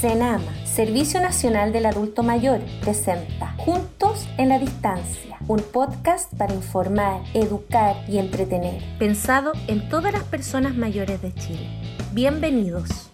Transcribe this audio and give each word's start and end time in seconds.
CENAMA, 0.00 0.64
Servicio 0.64 1.20
Nacional 1.20 1.74
del 1.74 1.84
Adulto 1.84 2.22
Mayor, 2.22 2.62
presenta 2.80 3.54
Juntos 3.58 4.26
en 4.38 4.48
la 4.48 4.58
Distancia, 4.58 5.36
un 5.46 5.60
podcast 5.60 6.32
para 6.38 6.54
informar, 6.54 7.20
educar 7.34 7.96
y 8.08 8.16
entretener, 8.16 8.82
pensado 8.98 9.52
en 9.66 9.90
todas 9.90 10.14
las 10.14 10.24
personas 10.24 10.74
mayores 10.74 11.20
de 11.20 11.34
Chile. 11.34 11.68
Bienvenidos. 12.14 13.10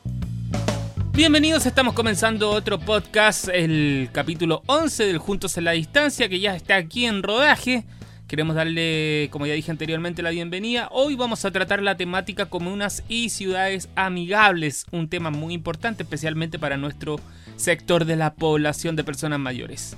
Bienvenidos, 1.13 1.67
estamos 1.67 1.93
comenzando 1.95 2.51
otro 2.51 2.79
podcast, 2.79 3.49
el 3.49 4.09
capítulo 4.13 4.63
11 4.67 5.07
del 5.07 5.19
Juntos 5.19 5.59
en 5.59 5.65
la 5.65 5.73
Distancia, 5.73 6.29
que 6.29 6.39
ya 6.39 6.55
está 6.55 6.77
aquí 6.77 7.07
en 7.07 7.25
rodaje. 7.25 7.85
Queremos 8.27 8.57
darle, 8.57 9.29
como 9.31 9.47
ya 9.47 9.55
dije 9.55 9.71
anteriormente, 9.71 10.21
la 10.21 10.31
bienvenida. 10.31 10.89
Hoy 10.91 11.15
vamos 11.15 11.45
a 11.45 11.53
tratar 11.53 11.81
la 11.81 11.97
temática 11.97 12.47
comunas 12.47 13.05
y 13.09 13.29
ciudades 13.29 13.89
amigables, 13.95 14.85
un 14.91 15.09
tema 15.09 15.31
muy 15.31 15.55
importante 15.55 16.03
especialmente 16.03 16.59
para 16.59 16.77
nuestro 16.77 17.21
sector 17.55 18.05
de 18.05 18.17
la 18.17 18.35
población 18.35 18.97
de 18.97 19.05
personas 19.05 19.39
mayores. 19.39 19.97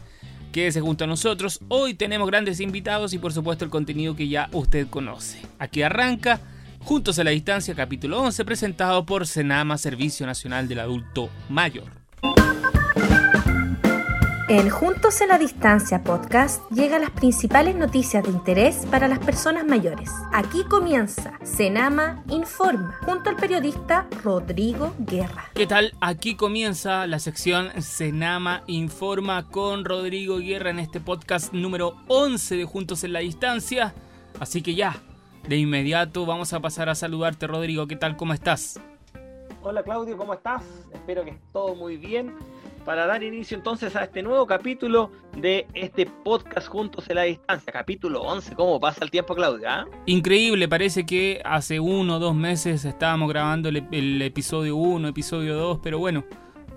Quédese 0.52 0.82
junto 0.82 1.04
a 1.04 1.06
nosotros, 1.06 1.60
hoy 1.68 1.94
tenemos 1.94 2.28
grandes 2.28 2.60
invitados 2.60 3.14
y 3.14 3.18
por 3.18 3.32
supuesto 3.32 3.64
el 3.64 3.70
contenido 3.70 4.14
que 4.14 4.28
ya 4.28 4.50
usted 4.52 4.88
conoce. 4.88 5.40
Aquí 5.58 5.80
arranca 5.80 6.40
Juntos 6.80 7.18
a 7.18 7.24
la 7.24 7.30
Distancia, 7.30 7.74
capítulo 7.74 8.20
11, 8.22 8.44
presentado 8.44 9.04
por 9.04 9.26
Senama, 9.26 9.76
Servicio 9.78 10.26
Nacional 10.26 10.68
del 10.68 10.80
Adulto 10.80 11.28
Mayor. 11.48 11.90
En 14.48 14.70
Juntos 14.70 15.20
en 15.20 15.28
la 15.28 15.36
Distancia 15.36 16.02
podcast 16.02 16.62
llegan 16.70 17.02
las 17.02 17.10
principales 17.10 17.76
noticias 17.76 18.24
de 18.24 18.30
interés 18.30 18.86
para 18.90 19.06
las 19.06 19.18
personas 19.18 19.66
mayores. 19.66 20.10
Aquí 20.32 20.64
comienza 20.64 21.38
Senama 21.42 22.24
Informa 22.30 22.98
junto 23.04 23.28
al 23.28 23.36
periodista 23.36 24.06
Rodrigo 24.24 24.94
Guerra. 25.00 25.50
¿Qué 25.52 25.66
tal? 25.66 25.92
Aquí 26.00 26.34
comienza 26.34 27.06
la 27.06 27.18
sección 27.18 27.82
Senama 27.82 28.62
Informa 28.68 29.50
con 29.50 29.84
Rodrigo 29.84 30.38
Guerra 30.38 30.70
en 30.70 30.78
este 30.78 30.98
podcast 30.98 31.52
número 31.52 31.96
11 32.06 32.56
de 32.56 32.64
Juntos 32.64 33.04
en 33.04 33.12
la 33.12 33.18
Distancia. 33.18 33.92
Así 34.40 34.62
que 34.62 34.74
ya, 34.74 34.96
de 35.46 35.58
inmediato 35.58 36.24
vamos 36.24 36.54
a 36.54 36.60
pasar 36.60 36.88
a 36.88 36.94
saludarte 36.94 37.46
Rodrigo. 37.46 37.86
¿Qué 37.86 37.96
tal? 37.96 38.16
¿Cómo 38.16 38.32
estás? 38.32 38.80
Hola 39.62 39.82
Claudio, 39.82 40.16
¿cómo 40.16 40.32
estás? 40.32 40.62
Espero 40.94 41.22
que 41.22 41.36
todo 41.52 41.74
muy 41.74 41.98
bien 41.98 42.32
para 42.88 43.06
dar 43.06 43.22
inicio 43.22 43.54
entonces 43.54 43.94
a 43.96 44.04
este 44.04 44.22
nuevo 44.22 44.46
capítulo 44.46 45.12
de 45.36 45.66
este 45.74 46.06
podcast 46.06 46.68
Juntos 46.68 47.04
en 47.10 47.16
la 47.16 47.24
Distancia, 47.24 47.70
capítulo 47.70 48.22
11. 48.22 48.54
¿Cómo 48.54 48.80
pasa 48.80 49.04
el 49.04 49.10
tiempo, 49.10 49.34
Claudia? 49.34 49.86
Increíble, 50.06 50.68
parece 50.68 51.04
que 51.04 51.42
hace 51.44 51.80
uno 51.80 52.16
o 52.16 52.18
dos 52.18 52.34
meses 52.34 52.86
estábamos 52.86 53.28
grabando 53.28 53.68
el, 53.68 54.22
episodio 54.22 54.76
1, 54.76 55.06
episodio 55.06 55.54
2, 55.56 55.80
pero 55.82 55.98
bueno, 55.98 56.24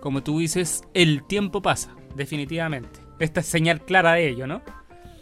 como 0.02 0.22
tú 0.22 0.40
dices, 0.40 0.84
el 0.94 1.23
tiempo 1.23 1.62
pasa, 1.62 1.95
definitivamente. 2.14 3.00
Esta 3.20 3.40
es 3.40 3.46
señal 3.46 3.80
clara 3.80 4.12
de 4.12 4.28
ello, 4.28 4.48
¿no? 4.48 4.62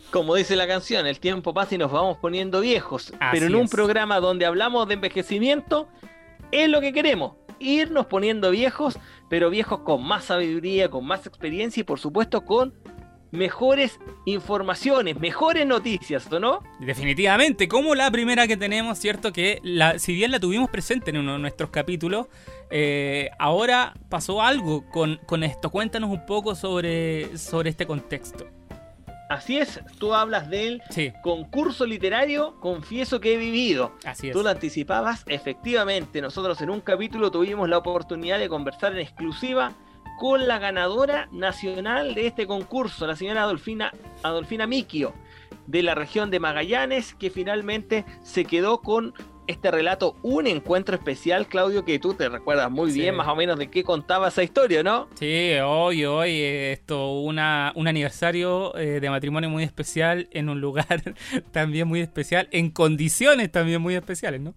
Como 0.09 0.33
dice 0.33 0.55
la 0.55 0.65
canción, 0.65 1.05
el 1.05 1.19
tiempo 1.19 1.53
pasa 1.53 1.75
y 1.75 1.77
nos 1.77 1.91
vamos 1.91 2.17
poniendo 2.17 2.61
viejos. 2.61 3.13
pero 3.31 3.45
en 3.45 3.53
un 3.53 3.69
programa 3.69 4.19
donde 4.19 4.47
hablamos 4.47 4.87
de 4.87 4.95
envejecimiento, 4.95 5.87
es 6.51 6.67
lo 6.67 6.81
que 6.81 6.93
queremos 6.93 7.33
irnos 7.59 8.07
poniendo 8.07 8.52
viejos, 8.52 8.99
pero 9.29 9.49
viejos 9.49 9.81
con 9.81 10.05
más 10.05 10.25
sabiduría, 10.25 10.89
con 10.89 11.05
más 11.05 11.25
experiencia 11.27 11.81
y 11.81 11.83
por 11.83 11.99
supuesto 11.99 12.45
con 12.45 12.73
mejores 13.31 13.99
informaciones, 14.25 15.19
mejores 15.19 15.65
noticias, 15.65 16.30
no? 16.31 16.63
Definitivamente, 16.80 17.67
como 17.67 17.95
la 17.95 18.09
primera 18.09 18.47
que 18.47 18.57
tenemos, 18.57 18.97
¿cierto? 18.97 19.31
Que 19.31 19.61
si 19.97 20.13
bien 20.13 20.31
la 20.31 20.39
tuvimos 20.39 20.69
presente 20.69 21.11
en 21.11 21.17
uno 21.17 21.33
de 21.33 21.39
nuestros 21.39 21.69
capítulos, 21.69 22.27
eh, 22.71 23.30
ahora 23.37 23.93
pasó 24.09 24.41
algo 24.41 24.89
con, 24.89 25.17
con, 25.25 25.43
esto. 25.43 25.69
Cuéntanos 25.69 26.09
un 26.09 26.25
poco 26.25 26.55
sobre, 26.55 27.37
sobre 27.37 27.69
este 27.69 27.85
contexto. 27.85 28.58
Así 29.30 29.59
es, 29.59 29.80
tú 29.99 30.16
hablas 30.16 30.49
del 30.49 30.81
concurso 31.21 31.86
literario 31.86 32.59
Confieso 32.59 33.20
que 33.20 33.36
he 33.36 33.37
vivido. 33.37 33.93
Así 34.03 34.30
es. 34.30 34.33
Tú 34.33 34.42
lo 34.42 34.49
anticipabas, 34.49 35.23
efectivamente. 35.27 36.20
Nosotros 36.20 36.59
en 36.61 36.71
un 36.71 36.81
capítulo 36.81 37.30
tuvimos 37.30 37.70
la 37.70 37.77
oportunidad 37.77 38.39
de 38.39 38.49
conversar 38.49 38.93
en 38.93 38.99
exclusiva 38.99 39.73
con 40.17 40.48
la 40.48 40.58
ganadora 40.58 41.30
nacional 41.31 42.15
de 42.15 42.27
este 42.27 42.48
concurso, 42.48 43.05
la 43.08 43.15
señora 43.15 43.43
Adolfina, 43.43 43.93
Adolfina 44.23 44.67
Miquio, 44.67 45.14
de 45.67 45.83
la 45.83 45.95
región 45.95 46.32
de 46.32 46.39
Magallanes, 46.39 47.14
que 47.14 47.30
finalmente 47.30 48.05
se 48.23 48.45
quedó 48.45 48.82
con 48.82 49.14
este 49.49 49.71
relato 49.71 50.15
un 50.21 50.45
encuentro 50.45 50.95
especial, 50.95 51.48
Claudio, 51.48 51.83
que 51.83 51.98
tú 51.98 52.14
te 52.14 52.30
recuerdas 52.30 52.70
muy 52.70 52.92
bien 52.92 53.15
más 53.15 53.27
o 53.27 53.36
menos 53.36 53.58
de 53.58 53.70
qué 53.71 53.83
contaba 53.83 54.27
esa 54.27 54.43
historia, 54.43 54.83
¿no? 54.83 55.10
Sí, 55.15 55.54
hoy, 55.64 56.05
hoy, 56.05 56.39
esto, 56.39 57.14
una, 57.20 57.73
un 57.76 57.88
aniversario 57.88 58.77
eh, 58.77 58.99
de 58.99 59.09
matrimonio 59.09 59.49
muy 59.49 59.64
especial 59.64 60.30
en 60.32 60.49
un 60.49 60.61
lugar 60.61 61.02
también 61.52 61.88
muy 61.88 61.99
especial, 61.99 62.48
en 62.52 62.70
condiciones 62.70 63.52
también 63.52 63.82
muy 63.82 63.95
especiales, 63.95 64.39
¿no? 64.39 64.54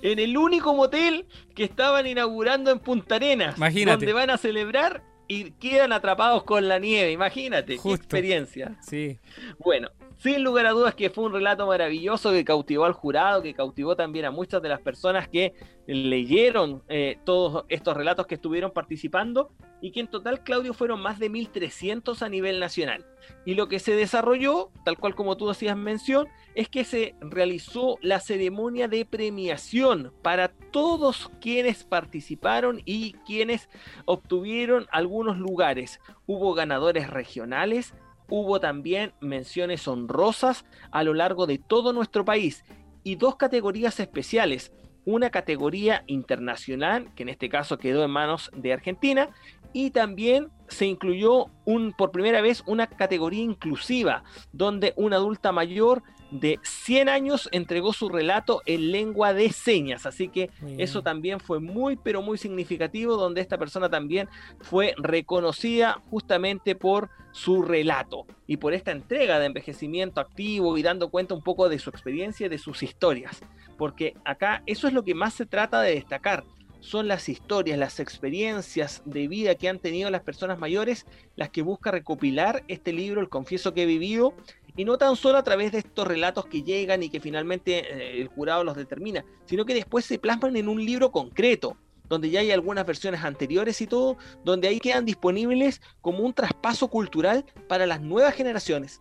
En 0.00 0.18
el 0.18 0.38
único 0.38 0.74
motel 0.74 1.26
que 1.54 1.64
estaban 1.64 2.06
inaugurando 2.06 2.70
en 2.70 2.78
Punta 2.78 3.16
Arenas, 3.16 3.58
Imagínate. 3.58 4.06
donde 4.06 4.12
van 4.14 4.30
a 4.30 4.38
celebrar 4.38 5.02
y 5.28 5.50
quedan 5.52 5.92
atrapados 5.92 6.44
con 6.44 6.66
la 6.66 6.78
nieve. 6.78 7.12
Imagínate, 7.12 7.78
qué 7.78 7.92
experiencia. 7.92 8.76
Sí. 8.80 9.18
Bueno, 9.58 9.90
sin 10.18 10.42
lugar 10.42 10.66
a 10.66 10.70
dudas 10.70 10.94
que 10.94 11.10
fue 11.10 11.24
un 11.24 11.32
relato 11.32 11.66
maravilloso 11.66 12.32
que 12.32 12.44
cautivó 12.44 12.84
al 12.84 12.92
jurado, 12.92 13.42
que 13.42 13.54
cautivó 13.54 13.96
también 13.96 14.24
a 14.24 14.30
muchas 14.30 14.62
de 14.62 14.68
las 14.68 14.80
personas 14.80 15.28
que 15.28 15.54
leyeron 15.86 16.82
eh, 16.88 17.18
todos 17.24 17.64
estos 17.68 17.96
relatos 17.96 18.26
que 18.26 18.36
estuvieron 18.36 18.70
participando 18.70 19.50
y 19.80 19.90
que 19.90 20.00
en 20.00 20.06
total, 20.06 20.42
Claudio, 20.42 20.72
fueron 20.72 21.02
más 21.02 21.18
de 21.18 21.30
1.300 21.30 22.22
a 22.22 22.28
nivel 22.30 22.58
nacional. 22.58 23.04
Y 23.44 23.54
lo 23.54 23.68
que 23.68 23.78
se 23.78 23.94
desarrolló, 23.94 24.70
tal 24.82 24.96
cual 24.96 25.14
como 25.14 25.36
tú 25.36 25.50
hacías 25.50 25.76
mención, 25.76 26.26
es 26.54 26.70
que 26.70 26.84
se 26.84 27.14
realizó 27.20 27.98
la 28.00 28.20
ceremonia 28.20 28.88
de 28.88 29.04
premiación 29.04 30.12
para 30.22 30.48
todos 30.48 31.30
quienes 31.38 31.84
participaron 31.84 32.80
y 32.86 33.12
quienes 33.26 33.68
obtuvieron 34.06 34.86
algunos 34.90 35.36
lugares. 35.36 36.00
Hubo 36.26 36.54
ganadores 36.54 37.10
regionales, 37.10 37.94
hubo 38.28 38.60
también 38.60 39.12
menciones 39.20 39.86
honrosas 39.86 40.64
a 40.90 41.02
lo 41.02 41.14
largo 41.14 41.46
de 41.46 41.58
todo 41.58 41.92
nuestro 41.92 42.24
país 42.24 42.64
y 43.02 43.16
dos 43.16 43.36
categorías 43.36 44.00
especiales. 44.00 44.72
Una 45.04 45.30
categoría 45.30 46.02
internacional, 46.06 47.12
que 47.14 47.24
en 47.24 47.28
este 47.28 47.48
caso 47.48 47.78
quedó 47.78 48.04
en 48.04 48.10
manos 48.10 48.50
de 48.56 48.72
Argentina, 48.72 49.28
y 49.74 49.90
también 49.90 50.48
se 50.68 50.86
incluyó 50.86 51.46
un, 51.64 51.92
por 51.92 52.10
primera 52.10 52.40
vez 52.40 52.62
una 52.66 52.86
categoría 52.86 53.42
inclusiva, 53.42 54.24
donde 54.52 54.92
una 54.96 55.16
adulta 55.16 55.52
mayor 55.52 56.02
de 56.30 56.58
100 56.62 57.08
años 57.08 57.48
entregó 57.52 57.92
su 57.92 58.08
relato 58.08 58.62
en 58.66 58.90
lengua 58.90 59.32
de 59.32 59.50
señas. 59.50 60.04
Así 60.04 60.28
que 60.28 60.50
eso 60.78 61.02
también 61.02 61.38
fue 61.38 61.60
muy, 61.60 61.96
pero 61.96 62.22
muy 62.22 62.38
significativo, 62.38 63.16
donde 63.16 63.40
esta 63.40 63.58
persona 63.58 63.88
también 63.88 64.28
fue 64.60 64.94
reconocida 64.96 66.02
justamente 66.10 66.74
por 66.74 67.10
su 67.32 67.62
relato 67.62 68.26
y 68.46 68.56
por 68.56 68.74
esta 68.74 68.92
entrega 68.92 69.38
de 69.38 69.46
envejecimiento 69.46 70.20
activo 70.20 70.76
y 70.76 70.82
dando 70.82 71.10
cuenta 71.10 71.34
un 71.34 71.42
poco 71.42 71.68
de 71.68 71.78
su 71.78 71.90
experiencia 71.90 72.46
y 72.46 72.50
de 72.50 72.58
sus 72.58 72.82
historias. 72.82 73.40
Porque 73.76 74.14
acá 74.24 74.62
eso 74.66 74.86
es 74.86 74.92
lo 74.92 75.04
que 75.04 75.14
más 75.14 75.34
se 75.34 75.46
trata 75.46 75.82
de 75.82 75.94
destacar 75.94 76.44
son 76.84 77.08
las 77.08 77.30
historias, 77.30 77.78
las 77.78 77.98
experiencias 77.98 79.00
de 79.06 79.26
vida 79.26 79.54
que 79.54 79.70
han 79.70 79.78
tenido 79.78 80.10
las 80.10 80.20
personas 80.20 80.58
mayores 80.58 81.06
las 81.34 81.48
que 81.48 81.62
busca 81.62 81.90
recopilar 81.90 82.62
este 82.68 82.92
libro, 82.92 83.22
El 83.22 83.30
Confieso 83.30 83.72
que 83.72 83.84
he 83.84 83.86
vivido, 83.86 84.34
y 84.76 84.84
no 84.84 84.98
tan 84.98 85.16
solo 85.16 85.38
a 85.38 85.44
través 85.44 85.72
de 85.72 85.78
estos 85.78 86.06
relatos 86.06 86.44
que 86.46 86.62
llegan 86.62 87.02
y 87.02 87.08
que 87.08 87.20
finalmente 87.20 87.78
eh, 87.78 88.20
el 88.20 88.28
jurado 88.28 88.64
los 88.64 88.76
determina, 88.76 89.24
sino 89.46 89.64
que 89.64 89.72
después 89.72 90.04
se 90.04 90.18
plasman 90.18 90.56
en 90.56 90.68
un 90.68 90.84
libro 90.84 91.10
concreto, 91.10 91.78
donde 92.08 92.28
ya 92.28 92.40
hay 92.40 92.50
algunas 92.50 92.84
versiones 92.84 93.24
anteriores 93.24 93.80
y 93.80 93.86
todo, 93.86 94.18
donde 94.44 94.68
ahí 94.68 94.78
quedan 94.78 95.06
disponibles 95.06 95.80
como 96.02 96.18
un 96.18 96.34
traspaso 96.34 96.88
cultural 96.88 97.46
para 97.66 97.86
las 97.86 98.02
nuevas 98.02 98.34
generaciones. 98.34 99.00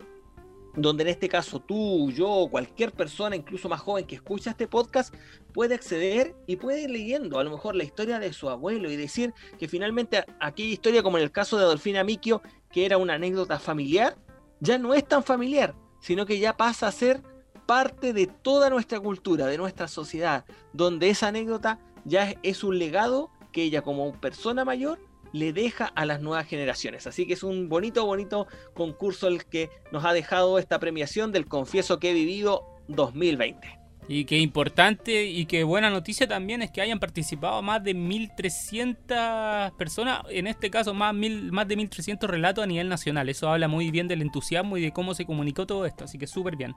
Donde 0.75 1.03
en 1.03 1.09
este 1.09 1.29
caso 1.29 1.59
tú, 1.59 2.11
yo, 2.11 2.47
cualquier 2.49 2.91
persona, 2.91 3.35
incluso 3.35 3.69
más 3.69 3.81
joven 3.81 4.05
que 4.05 4.15
escucha 4.15 4.51
este 4.51 4.67
podcast, 4.67 5.13
puede 5.53 5.75
acceder 5.75 6.35
y 6.47 6.55
puede 6.55 6.83
ir 6.83 6.89
leyendo 6.89 7.39
a 7.39 7.43
lo 7.43 7.51
mejor 7.51 7.75
la 7.75 7.83
historia 7.83 8.17
de 8.19 8.33
su 8.33 8.49
abuelo 8.49 8.89
y 8.89 8.95
decir 8.95 9.33
que 9.59 9.67
finalmente 9.67 10.25
aquella 10.39 10.73
historia, 10.73 11.03
como 11.03 11.17
en 11.17 11.23
el 11.23 11.31
caso 11.31 11.57
de 11.57 11.63
Adolfina 11.63 12.03
Miquio, 12.03 12.41
que 12.71 12.85
era 12.85 12.97
una 12.97 13.13
anécdota 13.13 13.59
familiar, 13.59 14.17
ya 14.59 14.77
no 14.79 14.93
es 14.93 15.07
tan 15.07 15.23
familiar, 15.23 15.75
sino 15.99 16.25
que 16.25 16.39
ya 16.39 16.57
pasa 16.57 16.87
a 16.87 16.91
ser 16.91 17.21
parte 17.67 18.13
de 18.13 18.27
toda 18.27 18.69
nuestra 18.69 18.99
cultura, 18.99 19.45
de 19.45 19.57
nuestra 19.57 19.87
sociedad, 19.87 20.45
donde 20.73 21.09
esa 21.09 21.27
anécdota 21.27 21.79
ya 22.03 22.33
es 22.43 22.63
un 22.63 22.79
legado 22.79 23.29
que 23.51 23.63
ella 23.63 23.83
como 23.83 24.19
persona 24.19 24.65
mayor 24.65 24.99
le 25.33 25.51
deja 25.51 25.85
a 25.88 26.06
las 26.06 26.21
nuevas 26.21 26.47
generaciones. 26.47 27.06
Así 27.07 27.27
que 27.27 27.33
es 27.33 27.44
un 27.44 27.68
bonito, 27.68 28.06
bonito 28.06 28.47
concurso 28.74 29.27
el 29.27 29.45
que 29.45 29.69
nos 29.91 30.06
ha 30.06 30.13
dejado 30.13 30.59
esta 30.59 30.80
premiación 30.80 31.31
del 31.31 31.47
Confieso 31.47 32.00
que 32.00 32.12
he 32.12 32.13
vivido 32.13 32.65
2020. 32.88 33.83
Y 34.07 34.25
qué 34.25 34.38
importante 34.38 35.25
y 35.25 35.45
qué 35.45 35.63
buena 35.63 35.89
noticia 35.89 36.27
también 36.27 36.62
es 36.62 36.71
que 36.71 36.81
hayan 36.81 37.00
participado 37.00 37.62
más 37.62 37.83
de 37.83 37.95
1.300 37.95 39.75
personas, 39.77 40.24
en 40.30 40.47
este 40.47 40.69
caso 40.69 40.94
más, 40.94 41.13
mil, 41.13 41.51
más 41.51 41.68
de 41.68 41.77
1.300 41.77 42.27
relatos 42.27 42.63
a 42.63 42.68
nivel 42.68 42.89
nacional. 42.89 43.30
Eso 43.30 43.50
habla 43.50 43.68
muy 43.68 43.91
bien 43.91 44.07
del 44.09 44.21
entusiasmo 44.21 44.77
y 44.77 44.81
de 44.81 44.91
cómo 44.91 45.13
se 45.13 45.25
comunicó 45.25 45.65
todo 45.65 45.85
esto, 45.85 46.03
así 46.03 46.18
que 46.18 46.27
súper 46.27 46.57
bien. 46.57 46.75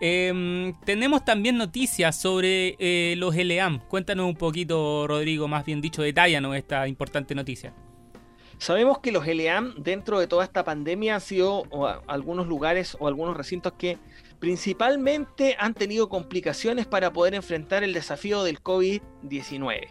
Em, 0.00 0.74
tenemos 0.84 1.24
también 1.24 1.56
noticias 1.56 2.20
sobre 2.20 2.76
eh, 2.78 3.14
los 3.16 3.34
LEAM. 3.34 3.80
Cuéntanos 3.88 4.26
un 4.26 4.36
poquito, 4.36 5.06
Rodrigo, 5.08 5.48
más 5.48 5.64
bien 5.64 5.80
dicho, 5.80 6.02
detállanos 6.02 6.56
esta 6.56 6.86
importante 6.86 7.34
noticia. 7.34 7.74
Sabemos 8.58 8.98
que 8.98 9.12
los 9.12 9.26
LEAM 9.26 9.74
dentro 9.78 10.18
de 10.18 10.26
toda 10.26 10.44
esta 10.44 10.64
pandemia 10.64 11.16
han 11.16 11.20
sido 11.20 11.64
algunos 12.08 12.48
lugares 12.48 12.96
o 12.98 13.06
algunos 13.06 13.36
recintos 13.36 13.72
que 13.74 13.98
principalmente 14.40 15.56
han 15.58 15.74
tenido 15.74 16.08
complicaciones 16.08 16.86
para 16.86 17.12
poder 17.12 17.34
enfrentar 17.34 17.84
el 17.84 17.92
desafío 17.92 18.42
del 18.42 18.60
COVID-19. 18.60 19.88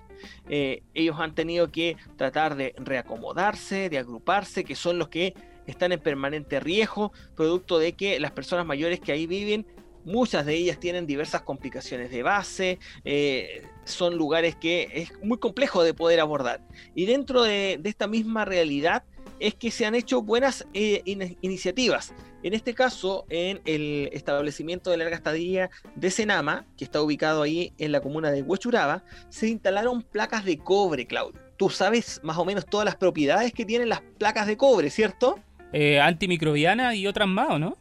Eh, 0.50 0.83
ellos 0.94 1.18
han 1.19 1.33
tenido 1.33 1.71
que 1.71 1.95
tratar 2.18 2.56
de 2.56 2.74
reacomodarse, 2.77 3.89
de 3.89 4.00
agruparse, 4.00 4.63
que 4.63 4.75
son 4.75 5.00
los 5.00 5.07
que 5.09 5.33
están 5.65 5.92
en 5.92 6.00
permanente 6.00 6.59
riesgo, 6.59 7.12
producto 7.36 7.80
de 7.80 7.94
que 7.94 8.19
las 8.19 8.31
personas 8.31 8.65
mayores 8.65 9.00
que 9.00 9.12
ahí 9.12 9.27
viven 9.27 9.65
muchas 10.07 10.45
de 10.45 10.56
ellas 10.56 10.80
tienen 10.80 11.06
diversas 11.06 11.42
complicaciones 11.42 12.09
de 12.09 12.24
base, 12.24 12.80
eh, 13.04 13.63
son 13.83 14.18
lugares 14.18 14.56
que 14.56 14.89
es 14.94 15.12
muy 15.21 15.38
complejo 15.38 15.83
de 15.83 15.94
poder 15.94 16.19
abordar. 16.19 16.62
Y 16.95 17.06
dentro 17.06 17.44
de, 17.44 17.80
esta 17.83 18.07
misma 18.07 18.45
realidad 18.45 19.04
es 19.39 19.54
que 19.54 19.69
se 19.69 19.86
han 19.86 19.94
hecho 19.94 20.21
buenas 20.21 20.65
eh, 20.74 21.01
iniciativas. 21.42 22.13
En 22.44 22.54
este 22.54 22.74
caso, 22.74 23.25
en 23.30 23.62
el 23.65 24.09
establecimiento 24.13 24.89
de 24.89 24.98
larga 24.98 25.15
estadía 25.15 25.69
de 25.95 26.09
Senama, 26.09 26.65
que 26.77 26.86
está 26.86 27.01
ubicado 27.01 27.42
ahí 27.42 27.74
en 27.77 27.92
la 27.92 28.00
comuna 28.00 28.31
de 28.31 28.42
Huechuraba, 28.42 29.04
se 29.30 29.48
instalaron 29.50 30.01
placas 30.01 30.45
de 30.45 30.57
cobre, 30.57 31.06
Claudio. 31.06 31.39
Tú 31.57 31.69
sabes 31.69 32.21
más 32.24 32.38
o 32.38 32.45
menos 32.45 32.65
todas 32.65 32.86
las 32.86 32.95
propiedades 32.95 33.51
que 33.51 33.65
tienen 33.65 33.89
las 33.89 34.01
placas 34.18 34.48
de 34.48 34.56
cobre, 34.56 34.89
¿cierto? 34.89 35.39
Eh, 35.74 36.00
antimicrobiana 36.00 36.95
y 36.95 37.07
otras 37.07 37.27
más, 37.27 37.50
¿o 37.50 37.59
no? 37.59 37.77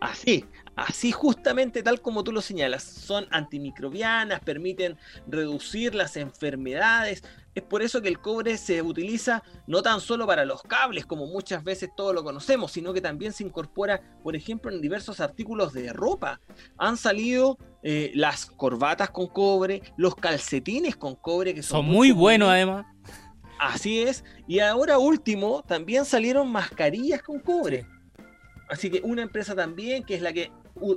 Así, 0.00 0.44
Así 0.76 1.10
justamente 1.10 1.82
tal 1.82 2.02
como 2.02 2.22
tú 2.22 2.32
lo 2.32 2.42
señalas, 2.42 2.82
son 2.82 3.26
antimicrobianas, 3.30 4.40
permiten 4.40 4.98
reducir 5.26 5.94
las 5.94 6.18
enfermedades. 6.18 7.24
Es 7.54 7.62
por 7.62 7.80
eso 7.80 8.02
que 8.02 8.08
el 8.08 8.20
cobre 8.20 8.58
se 8.58 8.82
utiliza 8.82 9.42
no 9.66 9.80
tan 9.80 10.02
solo 10.02 10.26
para 10.26 10.44
los 10.44 10.62
cables, 10.62 11.06
como 11.06 11.26
muchas 11.28 11.64
veces 11.64 11.88
todos 11.96 12.14
lo 12.14 12.22
conocemos, 12.22 12.72
sino 12.72 12.92
que 12.92 13.00
también 13.00 13.32
se 13.32 13.42
incorpora, 13.42 14.02
por 14.22 14.36
ejemplo, 14.36 14.70
en 14.70 14.82
diversos 14.82 15.20
artículos 15.20 15.72
de 15.72 15.94
ropa. 15.94 16.42
Han 16.76 16.98
salido 16.98 17.56
eh, 17.82 18.12
las 18.14 18.44
corbatas 18.44 19.08
con 19.08 19.28
cobre, 19.28 19.80
los 19.96 20.14
calcetines 20.14 20.94
con 20.94 21.14
cobre, 21.14 21.54
que 21.54 21.62
son, 21.62 21.86
muy 21.86 22.10
buenos 22.10 22.50
además. 22.50 22.84
Así 23.58 24.02
es. 24.02 24.24
Y 24.46 24.58
ahora 24.58 24.98
último, 24.98 25.62
también 25.66 26.04
salieron 26.04 26.52
mascarillas 26.52 27.22
con 27.22 27.40
cobre. 27.40 27.86
Así 28.68 28.90
que 28.90 29.00
una 29.02 29.22
empresa 29.22 29.54
también, 29.54 30.04
que 30.04 30.16
es 30.16 30.20
la 30.20 30.34
que 30.34 30.50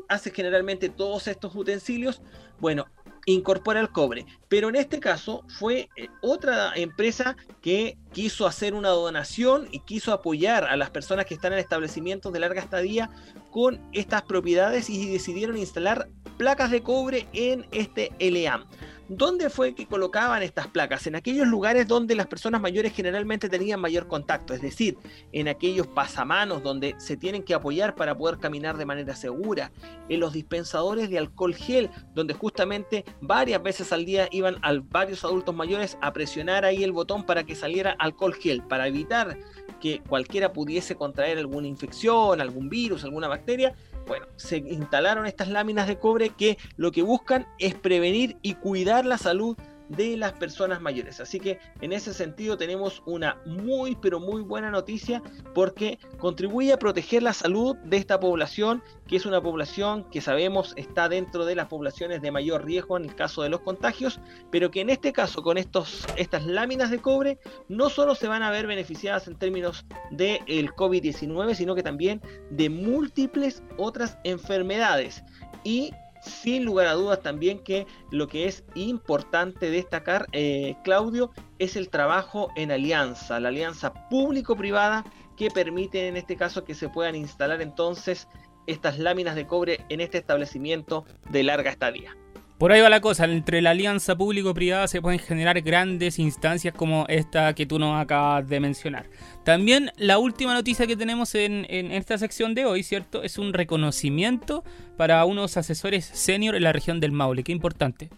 hace 0.07 0.31
generalmente 0.31 0.89
todos 0.89 1.27
estos 1.27 1.55
utensilios, 1.55 2.21
bueno, 2.59 2.85
incorpora 3.25 3.79
el 3.79 3.89
cobre. 3.89 4.25
Pero 4.47 4.69
en 4.69 4.75
este 4.75 4.99
caso 4.99 5.43
fue 5.47 5.89
eh, 5.95 6.07
otra 6.21 6.73
empresa 6.75 7.35
que 7.61 7.97
quiso 8.11 8.47
hacer 8.47 8.73
una 8.73 8.89
donación 8.89 9.67
y 9.71 9.79
quiso 9.79 10.13
apoyar 10.13 10.63
a 10.65 10.75
las 10.77 10.89
personas 10.89 11.25
que 11.25 11.33
están 11.33 11.53
en 11.53 11.59
establecimientos 11.59 12.33
de 12.33 12.39
larga 12.39 12.61
estadía 12.61 13.09
con 13.51 13.79
estas 13.93 14.23
propiedades 14.23 14.89
y 14.89 15.09
decidieron 15.09 15.57
instalar 15.57 16.09
placas 16.37 16.71
de 16.71 16.81
cobre 16.81 17.27
en 17.33 17.67
este 17.71 18.11
LEAM. 18.19 18.65
¿Dónde 19.09 19.49
fue 19.49 19.73
que 19.73 19.87
colocaban 19.87 20.43
estas 20.43 20.67
placas? 20.67 21.07
En 21.07 21.15
aquellos 21.15 21.47
lugares 21.47 21.87
donde 21.87 22.13
las 22.13 22.27
personas 22.27 22.61
mayores 22.61 22.93
generalmente 22.93 23.49
tenían 23.49 23.81
mayor 23.81 24.07
contacto, 24.07 24.53
es 24.53 24.61
decir, 24.61 24.99
en 25.31 25.47
aquellos 25.47 25.87
pasamanos 25.87 26.61
donde 26.61 26.93
se 26.99 27.17
tienen 27.17 27.41
que 27.41 27.55
apoyar 27.55 27.95
para 27.95 28.15
poder 28.15 28.37
caminar 28.37 28.77
de 28.77 28.85
manera 28.85 29.15
segura, 29.15 29.71
en 30.09 30.19
los 30.19 30.33
dispensadores 30.33 31.09
de 31.09 31.17
alcohol 31.17 31.55
gel, 31.55 31.89
donde 32.13 32.35
justamente 32.35 33.03
varias 33.19 33.63
veces 33.63 33.91
al 33.91 34.05
día 34.05 34.27
iban 34.31 34.57
a 34.61 34.77
varios 34.79 35.23
adultos 35.23 35.55
mayores 35.55 35.97
a 36.01 36.13
presionar 36.13 36.63
ahí 36.63 36.83
el 36.83 36.91
botón 36.91 37.25
para 37.25 37.43
que 37.43 37.55
saliera 37.55 37.95
alcohol 37.97 38.35
gel, 38.35 38.61
para 38.61 38.87
evitar 38.87 39.39
que 39.79 40.01
cualquiera 40.07 40.53
pudiese 40.53 40.95
contraer 40.95 41.39
alguna 41.39 41.67
infección, 41.67 42.41
algún 42.41 42.69
virus, 42.69 43.03
alguna 43.03 43.27
bacteria, 43.27 43.73
bueno, 44.09 44.25
se 44.37 44.57
instalaron 44.57 45.27
estas 45.27 45.47
láminas 45.49 45.87
de 45.87 45.99
cobre 45.99 46.31
que 46.31 46.57
lo 46.77 46.91
que 46.91 47.03
buscan 47.03 47.47
es 47.59 47.75
prevenir 47.75 48.37
y 48.41 48.55
cuidar 48.55 49.05
la 49.05 49.19
salud 49.19 49.55
de 49.89 50.15
las 50.15 50.33
personas 50.33 50.81
mayores. 50.81 51.19
Así 51.19 51.39
que 51.39 51.59
en 51.81 51.91
ese 51.91 52.13
sentido 52.13 52.57
tenemos 52.57 53.01
una 53.05 53.41
muy 53.45 53.95
pero 53.95 54.19
muy 54.19 54.41
buena 54.41 54.71
noticia 54.71 55.21
porque 55.53 55.99
contribuye 56.19 56.71
a 56.71 56.79
proteger 56.79 57.23
la 57.23 57.33
salud 57.33 57.75
de 57.77 57.97
esta 57.97 58.19
población, 58.19 58.83
que 59.07 59.17
es 59.17 59.25
una 59.25 59.41
población 59.41 60.05
que 60.11 60.21
sabemos 60.21 60.73
está 60.77 61.09
dentro 61.09 61.45
de 61.45 61.55
las 61.55 61.67
poblaciones 61.67 62.21
de 62.21 62.31
mayor 62.31 62.65
riesgo 62.65 62.97
en 62.97 63.05
el 63.05 63.15
caso 63.15 63.41
de 63.41 63.49
los 63.49 63.61
contagios, 63.61 64.19
pero 64.51 64.71
que 64.71 64.81
en 64.81 64.89
este 64.89 65.11
caso 65.11 65.41
con 65.41 65.57
estos, 65.57 66.05
estas 66.15 66.45
láminas 66.45 66.91
de 66.91 66.99
cobre 66.99 67.39
no 67.67 67.89
solo 67.89 68.15
se 68.15 68.27
van 68.27 68.43
a 68.43 68.51
ver 68.51 68.67
beneficiadas 68.67 69.27
en 69.27 69.35
términos 69.35 69.85
del 70.11 70.39
el 70.47 70.69
COVID-19, 70.71 71.55
sino 71.55 71.75
que 71.75 71.83
también 71.83 72.21
de 72.51 72.69
múltiples 72.69 73.63
otras 73.77 74.17
enfermedades. 74.23 75.23
Y 75.63 75.91
sin 76.29 76.65
lugar 76.65 76.87
a 76.87 76.93
dudas 76.93 77.21
también 77.21 77.59
que 77.59 77.87
lo 78.11 78.27
que 78.27 78.47
es 78.47 78.63
importante 78.75 79.69
destacar, 79.69 80.27
eh, 80.31 80.75
Claudio, 80.83 81.31
es 81.57 81.75
el 81.75 81.89
trabajo 81.89 82.49
en 82.55 82.71
alianza, 82.71 83.39
la 83.39 83.49
alianza 83.49 83.93
público-privada 84.09 85.03
que 85.35 85.49
permite 85.51 86.07
en 86.07 86.17
este 86.17 86.35
caso 86.35 86.63
que 86.63 86.75
se 86.75 86.89
puedan 86.89 87.15
instalar 87.15 87.61
entonces 87.61 88.27
estas 88.67 88.99
láminas 88.99 89.35
de 89.35 89.47
cobre 89.47 89.85
en 89.89 89.99
este 89.99 90.17
establecimiento 90.17 91.05
de 91.31 91.43
larga 91.43 91.71
estadía. 91.71 92.15
Por 92.59 92.73
ahí 92.73 92.81
va 92.81 92.89
la 92.89 92.99
cosa, 92.99 93.23
entre 93.23 93.61
la 93.61 93.69
alianza 93.69 94.17
público-privada 94.17 94.89
se 94.89 95.01
pueden 95.01 95.17
generar 95.17 95.61
grandes 95.61 96.19
instancias 96.19 96.73
como 96.73 97.05
esta 97.07 97.55
que 97.55 97.65
tú 97.65 97.79
nos 97.79 97.97
acabas 97.97 98.49
de 98.49 98.59
mencionar. 98.59 99.05
También 99.45 99.93
la 99.95 100.17
última 100.17 100.53
noticia 100.53 100.85
que 100.85 100.97
tenemos 100.97 101.35
en, 101.35 101.65
esta 101.69 102.17
sección 102.17 102.53
de 102.55 102.65
hoy, 102.65 102.83
¿cierto? 102.83 103.23
Es 103.23 103.37
un 103.37 103.53
reconocimiento 103.53 104.65
para 104.97 105.23
unos 105.23 105.55
asesores 105.55 106.03
senior 106.03 106.53
en 106.53 106.63
la 106.63 106.73
región 106.73 106.99
del 106.99 107.13
Maule. 107.13 107.45
Qué 107.45 107.53
importante. 107.53 108.09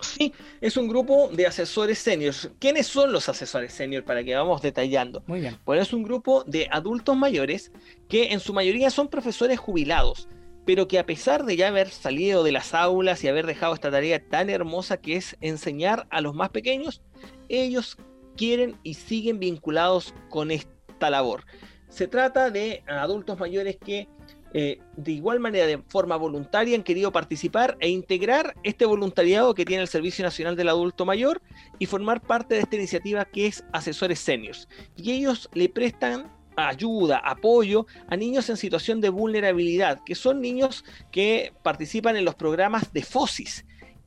Sí, 0.00 0.32
es 0.60 0.76
un 0.76 0.86
grupo 0.86 1.28
de 1.32 1.48
asesores 1.48 1.98
seniors. 1.98 2.48
¿Quiénes 2.60 2.86
son 2.86 3.12
los 3.12 3.28
asesores 3.28 3.72
senior? 3.72 4.04
Para 4.04 4.22
que 4.22 4.36
vamos 4.36 4.62
detallando. 4.62 5.24
Muy 5.26 5.40
bien. 5.40 5.58
Pues 5.64 5.82
es 5.82 5.92
un 5.92 6.04
grupo 6.04 6.44
de 6.44 6.68
adultos 6.70 7.16
mayores 7.16 7.72
que 8.08 8.32
en 8.32 8.38
su 8.38 8.52
mayoría 8.52 8.88
son 8.90 9.08
profesores 9.08 9.58
jubilados 9.58 10.28
pero 10.64 10.88
que 10.88 10.98
a 10.98 11.06
pesar 11.06 11.44
de 11.44 11.56
ya 11.56 11.68
haber 11.68 11.90
salido 11.90 12.44
de 12.44 12.52
las 12.52 12.74
aulas 12.74 13.22
y 13.24 13.28
haber 13.28 13.46
dejado 13.46 13.74
esta 13.74 13.90
tarea 13.90 14.26
tan 14.28 14.50
hermosa 14.50 14.96
que 14.96 15.16
es 15.16 15.36
enseñar 15.40 16.06
a 16.10 16.20
los 16.20 16.34
más 16.34 16.50
pequeños, 16.50 17.02
ellos 17.48 17.96
quieren 18.36 18.78
y 18.82 18.94
siguen 18.94 19.38
vinculados 19.38 20.14
con 20.28 20.50
esta 20.50 21.10
labor. 21.10 21.44
Se 21.88 22.08
trata 22.08 22.50
de 22.50 22.82
adultos 22.86 23.38
mayores 23.38 23.76
que 23.76 24.08
eh, 24.54 24.80
de 24.96 25.12
igual 25.12 25.40
manera, 25.40 25.66
de 25.66 25.78
forma 25.78 26.16
voluntaria, 26.16 26.76
han 26.76 26.82
querido 26.82 27.10
participar 27.10 27.76
e 27.80 27.88
integrar 27.88 28.54
este 28.62 28.84
voluntariado 28.84 29.54
que 29.54 29.64
tiene 29.64 29.82
el 29.82 29.88
Servicio 29.88 30.24
Nacional 30.24 30.56
del 30.56 30.68
Adulto 30.68 31.06
Mayor 31.06 31.40
y 31.78 31.86
formar 31.86 32.20
parte 32.20 32.54
de 32.54 32.60
esta 32.60 32.76
iniciativa 32.76 33.24
que 33.24 33.46
es 33.46 33.64
Asesores 33.72 34.18
Seniors. 34.18 34.68
Y 34.96 35.12
ellos 35.12 35.48
le 35.54 35.68
prestan 35.68 36.30
ayuda, 36.56 37.18
apoyo 37.18 37.86
a 38.08 38.16
niños 38.16 38.48
en 38.50 38.56
situación 38.56 39.00
de 39.00 39.08
vulnerabilidad, 39.08 40.00
que 40.04 40.14
son 40.14 40.40
niños 40.40 40.84
que 41.10 41.52
participan 41.62 42.16
en 42.16 42.24
los 42.24 42.34
programas 42.34 42.92
de 42.92 43.02
FOSIS. 43.02 43.64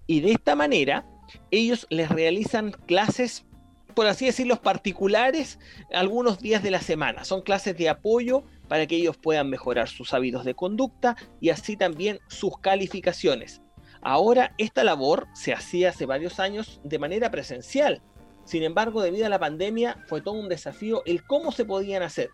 Y 0.07 0.21
de 0.21 0.33
esta 0.33 0.55
manera, 0.55 1.05
ellos 1.51 1.87
les 1.89 2.09
realizan 2.09 2.71
clases, 2.71 3.45
por 3.93 4.07
así 4.07 4.25
decirlo, 4.25 4.61
particulares 4.61 5.59
algunos 5.93 6.39
días 6.39 6.61
de 6.63 6.71
la 6.71 6.81
semana. 6.81 7.25
Son 7.25 7.41
clases 7.41 7.77
de 7.77 7.89
apoyo 7.89 8.43
para 8.67 8.87
que 8.87 8.95
ellos 8.95 9.17
puedan 9.17 9.49
mejorar 9.49 9.89
sus 9.89 10.13
hábitos 10.13 10.45
de 10.45 10.55
conducta 10.55 11.15
y 11.39 11.49
así 11.49 11.77
también 11.77 12.19
sus 12.27 12.57
calificaciones. 12.59 13.61
Ahora, 14.01 14.53
esta 14.59 14.83
labor 14.83 15.27
se 15.33 15.53
hacía 15.53 15.89
hace 15.89 16.05
varios 16.05 16.39
años 16.39 16.79
de 16.83 16.99
manera 16.99 17.31
presencial, 17.31 18.03
sin 18.45 18.61
embargo, 18.63 19.01
debido 19.01 19.25
a 19.25 19.29
la 19.29 19.39
pandemia, 19.39 19.97
fue 20.07 20.21
todo 20.21 20.35
un 20.35 20.47
desafío 20.47 21.01
el 21.05 21.25
cómo 21.25 21.51
se 21.51 21.65
podían 21.65 22.03
hacer. 22.03 22.29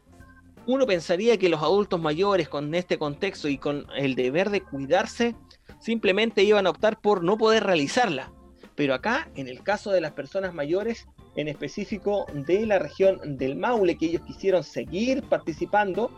Uno 0.67 0.85
pensaría 0.85 1.37
que 1.37 1.49
los 1.49 1.63
adultos 1.63 1.99
mayores 1.99 2.49
con 2.49 2.75
este 2.75 2.99
contexto 2.99 3.47
y 3.47 3.57
con 3.57 3.87
el 3.95 4.13
deber 4.15 4.49
de 4.49 4.61
cuidarse, 4.61 5.35
simplemente 5.79 6.43
iban 6.43 6.67
a 6.67 6.69
optar 6.69 6.99
por 6.99 7.23
no 7.23 7.37
poder 7.37 7.63
realizarla. 7.63 8.31
Pero 8.75 8.93
acá, 8.93 9.29
en 9.35 9.47
el 9.47 9.63
caso 9.63 9.91
de 9.91 10.01
las 10.01 10.11
personas 10.11 10.53
mayores, 10.53 11.07
en 11.35 11.47
específico 11.47 12.25
de 12.33 12.65
la 12.65 12.77
región 12.77 13.37
del 13.37 13.55
Maule, 13.55 13.97
que 13.97 14.07
ellos 14.07 14.21
quisieron 14.27 14.63
seguir 14.63 15.23
participando, 15.23 16.11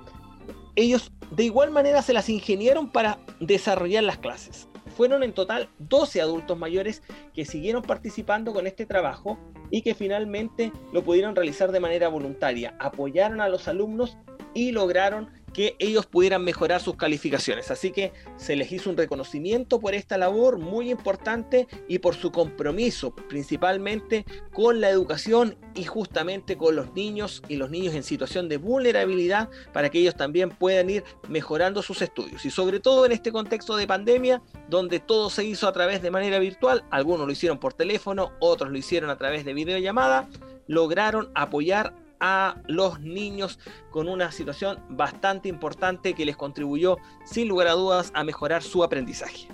ellos 0.75 1.11
de 1.31 1.43
igual 1.45 1.71
manera 1.71 2.01
se 2.01 2.13
las 2.13 2.29
ingeniaron 2.29 2.91
para 2.91 3.19
desarrollar 3.39 4.03
las 4.03 4.17
clases. 4.17 4.67
Fueron 4.93 5.23
en 5.23 5.33
total 5.33 5.69
12 5.79 6.21
adultos 6.21 6.57
mayores 6.57 7.01
que 7.33 7.45
siguieron 7.45 7.81
participando 7.81 8.53
con 8.53 8.67
este 8.67 8.85
trabajo 8.85 9.37
y 9.69 9.81
que 9.81 9.95
finalmente 9.95 10.71
lo 10.93 11.03
pudieron 11.03 11.35
realizar 11.35 11.71
de 11.71 11.79
manera 11.79 12.07
voluntaria. 12.07 12.75
Apoyaron 12.79 13.41
a 13.41 13.49
los 13.49 13.67
alumnos 13.67 14.17
y 14.53 14.71
lograron 14.71 15.42
que 15.53 15.75
ellos 15.79 16.05
pudieran 16.05 16.43
mejorar 16.43 16.81
sus 16.81 16.95
calificaciones. 16.95 17.71
Así 17.71 17.91
que 17.91 18.11
se 18.37 18.55
les 18.55 18.71
hizo 18.71 18.89
un 18.89 18.97
reconocimiento 18.97 19.79
por 19.79 19.93
esta 19.93 20.17
labor 20.17 20.57
muy 20.57 20.89
importante 20.89 21.67
y 21.87 21.99
por 21.99 22.15
su 22.15 22.31
compromiso 22.31 23.15
principalmente 23.15 24.25
con 24.51 24.81
la 24.81 24.89
educación 24.89 25.55
y 25.75 25.83
justamente 25.83 26.57
con 26.57 26.75
los 26.75 26.93
niños 26.93 27.41
y 27.47 27.55
los 27.55 27.69
niños 27.69 27.93
en 27.95 28.03
situación 28.03 28.49
de 28.49 28.57
vulnerabilidad 28.57 29.49
para 29.71 29.89
que 29.89 29.99
ellos 29.99 30.15
también 30.15 30.49
puedan 30.49 30.89
ir 30.89 31.03
mejorando 31.29 31.81
sus 31.81 32.01
estudios. 32.01 32.45
Y 32.45 32.49
sobre 32.49 32.79
todo 32.79 33.05
en 33.05 33.11
este 33.11 33.31
contexto 33.31 33.75
de 33.75 33.87
pandemia 33.87 34.41
donde 34.69 34.99
todo 34.99 35.29
se 35.29 35.43
hizo 35.43 35.67
a 35.67 35.73
través 35.73 36.01
de 36.01 36.11
manera 36.11 36.39
virtual, 36.39 36.83
algunos 36.89 37.27
lo 37.27 37.31
hicieron 37.31 37.59
por 37.59 37.73
teléfono, 37.73 38.31
otros 38.39 38.71
lo 38.71 38.77
hicieron 38.77 39.09
a 39.09 39.17
través 39.17 39.45
de 39.45 39.53
videollamada, 39.53 40.29
lograron 40.67 41.31
apoyar 41.35 41.93
a 42.25 42.55
los 42.67 43.01
niños 43.01 43.59
con 43.91 44.07
una 44.07 44.31
situación 44.31 44.79
bastante 44.89 45.49
importante 45.49 46.13
que 46.13 46.25
les 46.25 46.37
contribuyó 46.37 46.97
sin 47.25 47.49
lugar 47.49 47.67
a 47.67 47.73
dudas 47.73 48.11
a 48.13 48.23
mejorar 48.23 48.63
su 48.63 48.81
aprendizaje. 48.81 49.49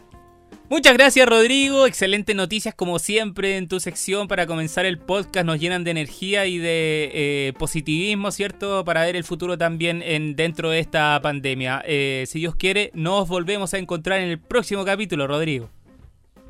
Muchas 0.70 0.94
gracias 0.94 1.28
Rodrigo, 1.28 1.88
excelentes 1.88 2.36
noticias 2.36 2.76
como 2.76 3.00
siempre 3.00 3.58
en 3.58 3.68
tu 3.68 3.80
sección 3.80 4.28
para 4.28 4.46
comenzar 4.46 4.86
el 4.86 5.00
podcast, 5.00 5.44
nos 5.44 5.60
llenan 5.60 5.84
de 5.84 5.90
energía 5.90 6.46
y 6.46 6.60
de 6.60 7.10
eh, 7.12 7.54
positivismo, 7.58 8.30
¿cierto? 8.30 8.86
Para 8.86 9.04
ver 9.04 9.16
el 9.16 9.24
futuro 9.24 9.58
también 9.58 10.04
en, 10.04 10.36
dentro 10.36 10.70
de 10.70 10.78
esta 10.78 11.20
pandemia. 11.24 11.82
Eh, 11.88 12.26
si 12.28 12.38
Dios 12.38 12.56
quiere, 12.56 12.92
nos 12.94 13.28
volvemos 13.28 13.74
a 13.74 13.80
encontrar 13.80 14.20
en 14.20 14.30
el 14.30 14.40
próximo 14.40 14.86
capítulo, 14.86 15.26
Rodrigo. 15.26 15.72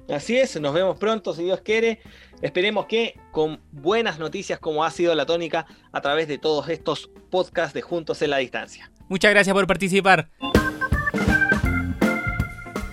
Así 0.10 0.36
es, 0.36 0.60
nos 0.60 0.74
vemos 0.74 0.98
pronto 0.98 1.34
si 1.34 1.44
Dios 1.44 1.62
quiere. 1.62 2.02
Esperemos 2.42 2.86
que 2.86 3.20
con 3.32 3.60
buenas 3.72 4.20
noticias 4.20 4.60
como 4.60 4.84
ha 4.84 4.92
sido 4.92 5.14
la 5.16 5.26
tónica 5.26 5.66
a 5.92 6.02
través 6.02 6.28
de 6.28 6.38
todos 6.38 6.70
estos 6.70 7.10
podcasts 7.30 7.74
de 7.74 7.82
Juntos 7.82 8.22
en 8.22 8.30
la 8.30 8.38
Distancia. 8.38 8.92
Muchas 9.08 9.32
gracias 9.32 9.54
por 9.54 9.68
participar. 9.68 10.30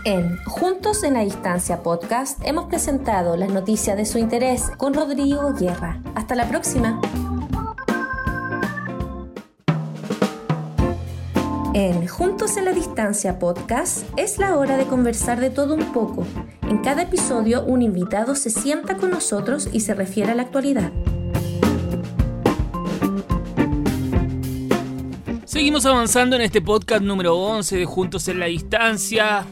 En 0.04 0.36
Juntos 0.44 1.02
en 1.02 1.14
la 1.14 1.20
Distancia 1.20 1.82
podcast 1.82 2.40
hemos 2.44 2.66
presentado 2.66 3.36
las 3.36 3.50
noticias 3.50 3.96
de 3.96 4.06
su 4.06 4.18
interés 4.18 4.70
con 4.78 4.94
Rodrigo 4.94 5.52
Guerra. 5.54 6.00
Hasta 6.14 6.34
la 6.36 6.48
próxima. 6.48 7.00
En 11.78 12.06
Juntos 12.06 12.56
en 12.56 12.64
la 12.64 12.73
Distancia 12.73 13.38
podcast 13.38 14.09
es 14.16 14.38
la 14.38 14.56
hora 14.56 14.78
de 14.78 14.87
conversar 14.87 15.40
de 15.40 15.50
todo 15.50 15.75
un 15.75 15.92
poco. 15.92 16.26
En 16.62 16.78
cada 16.78 17.02
episodio 17.02 17.62
un 17.64 17.83
invitado 17.83 18.35
se 18.35 18.49
sienta 18.49 18.97
con 18.97 19.11
nosotros 19.11 19.68
y 19.75 19.80
se 19.80 19.92
refiere 19.92 20.33
a 20.33 20.35
la 20.35 20.45
actualidad. 20.45 20.90
Seguimos 25.45 25.85
avanzando 25.85 26.37
en 26.37 26.40
este 26.40 26.62
podcast 26.62 27.02
número 27.02 27.37
11 27.37 27.76
de 27.76 27.85
Juntos 27.85 28.26
en 28.28 28.40
la 28.40 28.47
Distancia. 28.47 29.45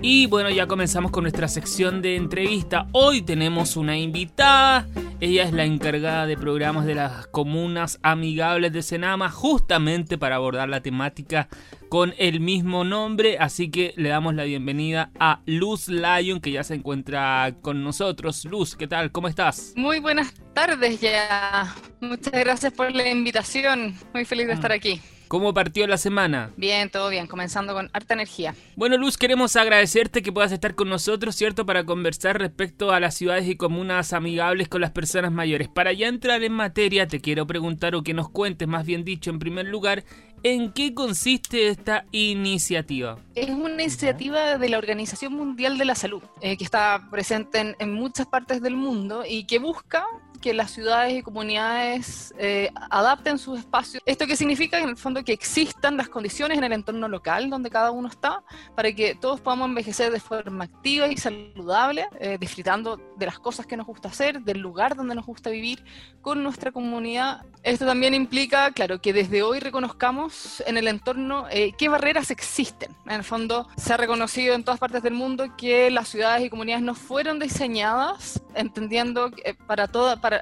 Y 0.00 0.28
bueno, 0.28 0.48
ya 0.48 0.66
comenzamos 0.66 1.10
con 1.10 1.24
nuestra 1.24 1.46
sección 1.46 2.00
de 2.00 2.16
entrevista. 2.16 2.86
Hoy 2.92 3.20
tenemos 3.20 3.76
una 3.76 3.98
invitada. 3.98 4.86
Ella 5.18 5.44
es 5.44 5.52
la 5.54 5.64
encargada 5.64 6.26
de 6.26 6.36
programas 6.36 6.84
de 6.84 6.94
las 6.94 7.26
comunas 7.28 7.98
amigables 8.02 8.70
de 8.74 8.82
Senama, 8.82 9.30
justamente 9.30 10.18
para 10.18 10.36
abordar 10.36 10.68
la 10.68 10.82
temática 10.82 11.48
con 11.88 12.12
el 12.18 12.40
mismo 12.40 12.84
nombre. 12.84 13.38
Así 13.38 13.70
que 13.70 13.94
le 13.96 14.10
damos 14.10 14.34
la 14.34 14.44
bienvenida 14.44 15.10
a 15.18 15.40
Luz 15.46 15.88
Lyon, 15.88 16.40
que 16.40 16.52
ya 16.52 16.62
se 16.64 16.74
encuentra 16.74 17.54
con 17.62 17.82
nosotros. 17.82 18.44
Luz, 18.44 18.76
¿qué 18.76 18.88
tal? 18.88 19.10
¿Cómo 19.10 19.28
estás? 19.28 19.72
Muy 19.74 20.00
buenas 20.00 20.34
tardes 20.52 21.00
ya. 21.00 21.74
Muchas 22.02 22.34
gracias 22.34 22.74
por 22.74 22.94
la 22.94 23.08
invitación. 23.08 23.94
Muy 24.12 24.26
feliz 24.26 24.48
de 24.48 24.52
estar 24.52 24.70
aquí. 24.70 25.00
¿Cómo 25.28 25.52
partió 25.52 25.86
la 25.86 25.98
semana? 25.98 26.50
Bien, 26.56 26.88
todo 26.88 27.08
bien, 27.08 27.26
comenzando 27.26 27.74
con 27.74 27.90
harta 27.92 28.14
energía. 28.14 28.54
Bueno, 28.76 28.96
Luz, 28.96 29.16
queremos 29.16 29.56
agradecerte 29.56 30.22
que 30.22 30.32
puedas 30.32 30.52
estar 30.52 30.74
con 30.74 30.88
nosotros, 30.88 31.34
¿cierto? 31.34 31.66
Para 31.66 31.84
conversar 31.84 32.38
respecto 32.38 32.92
a 32.92 33.00
las 33.00 33.14
ciudades 33.14 33.48
y 33.48 33.56
comunas 33.56 34.12
amigables 34.12 34.68
con 34.68 34.80
las 34.80 34.92
personas 34.92 35.32
mayores. 35.32 35.68
Para 35.68 35.92
ya 35.92 36.06
entrar 36.08 36.44
en 36.44 36.52
materia, 36.52 37.08
te 37.08 37.20
quiero 37.20 37.46
preguntar 37.46 37.94
o 37.96 38.02
que 38.02 38.14
nos 38.14 38.28
cuentes, 38.28 38.68
más 38.68 38.86
bien 38.86 39.04
dicho, 39.04 39.30
en 39.30 39.38
primer 39.38 39.66
lugar, 39.66 40.04
¿En 40.42 40.70
qué 40.72 40.94
consiste 40.94 41.68
esta 41.68 42.04
iniciativa? 42.12 43.18
Es 43.34 43.50
una 43.50 43.82
iniciativa 43.82 44.58
de 44.58 44.68
la 44.68 44.78
Organización 44.78 45.32
Mundial 45.34 45.76
de 45.76 45.84
la 45.84 45.94
Salud, 45.94 46.22
eh, 46.40 46.56
que 46.56 46.62
está 46.62 47.08
presente 47.10 47.74
en, 47.76 47.92
muchas 47.92 48.26
partes 48.26 48.62
del 48.62 48.76
mundo 48.76 49.24
y 49.28 49.44
que 49.44 49.58
busca 49.58 50.06
que 50.46 50.54
las 50.54 50.70
ciudades 50.70 51.12
y 51.12 51.22
comunidades 51.22 52.32
eh, 52.38 52.70
adapten 52.88 53.36
sus 53.36 53.58
espacios. 53.58 54.00
¿Esto 54.06 54.28
qué 54.28 54.36
significa? 54.36 54.78
En 54.78 54.90
el 54.90 54.96
fondo 54.96 55.24
que 55.24 55.32
existan 55.32 55.96
las 55.96 56.08
condiciones 56.08 56.56
en 56.56 56.62
el 56.62 56.72
entorno 56.72 57.08
local 57.08 57.50
donde 57.50 57.68
cada 57.68 57.90
uno 57.90 58.06
está 58.06 58.44
para 58.76 58.92
que 58.92 59.16
todos 59.16 59.40
podamos 59.40 59.66
envejecer 59.66 60.12
de 60.12 60.20
forma 60.20 60.62
activa 60.62 61.08
y 61.08 61.16
saludable, 61.16 62.06
eh, 62.20 62.36
disfrutando 62.38 62.96
de 63.16 63.26
las 63.26 63.40
cosas 63.40 63.66
que 63.66 63.76
nos 63.76 63.88
gusta 63.88 64.06
hacer, 64.06 64.42
del 64.42 64.60
lugar 64.60 64.94
donde 64.94 65.16
nos 65.16 65.26
gusta 65.26 65.50
vivir 65.50 65.84
con 66.22 66.44
nuestra 66.44 66.70
comunidad. 66.70 67.44
Esto 67.64 67.84
también 67.84 68.14
implica, 68.14 68.70
claro, 68.70 69.00
que 69.00 69.12
desde 69.12 69.42
hoy 69.42 69.58
reconozcamos 69.58 70.62
en 70.64 70.76
el 70.76 70.86
entorno 70.86 71.46
eh, 71.50 71.72
qué 71.76 71.88
barreras 71.88 72.30
existen. 72.30 72.94
En 73.06 73.14
el 73.14 73.24
fondo 73.24 73.66
se 73.76 73.92
ha 73.92 73.96
reconocido 73.96 74.54
en 74.54 74.62
todas 74.62 74.78
partes 74.78 75.02
del 75.02 75.14
mundo 75.14 75.56
que 75.56 75.90
las 75.90 76.06
ciudades 76.06 76.44
y 76.44 76.50
comunidades 76.50 76.84
no 76.84 76.94
fueron 76.94 77.40
diseñadas 77.40 78.40
entendiendo 78.54 79.32
para 79.66 79.88
toda 79.88 80.20
para, 80.20 80.35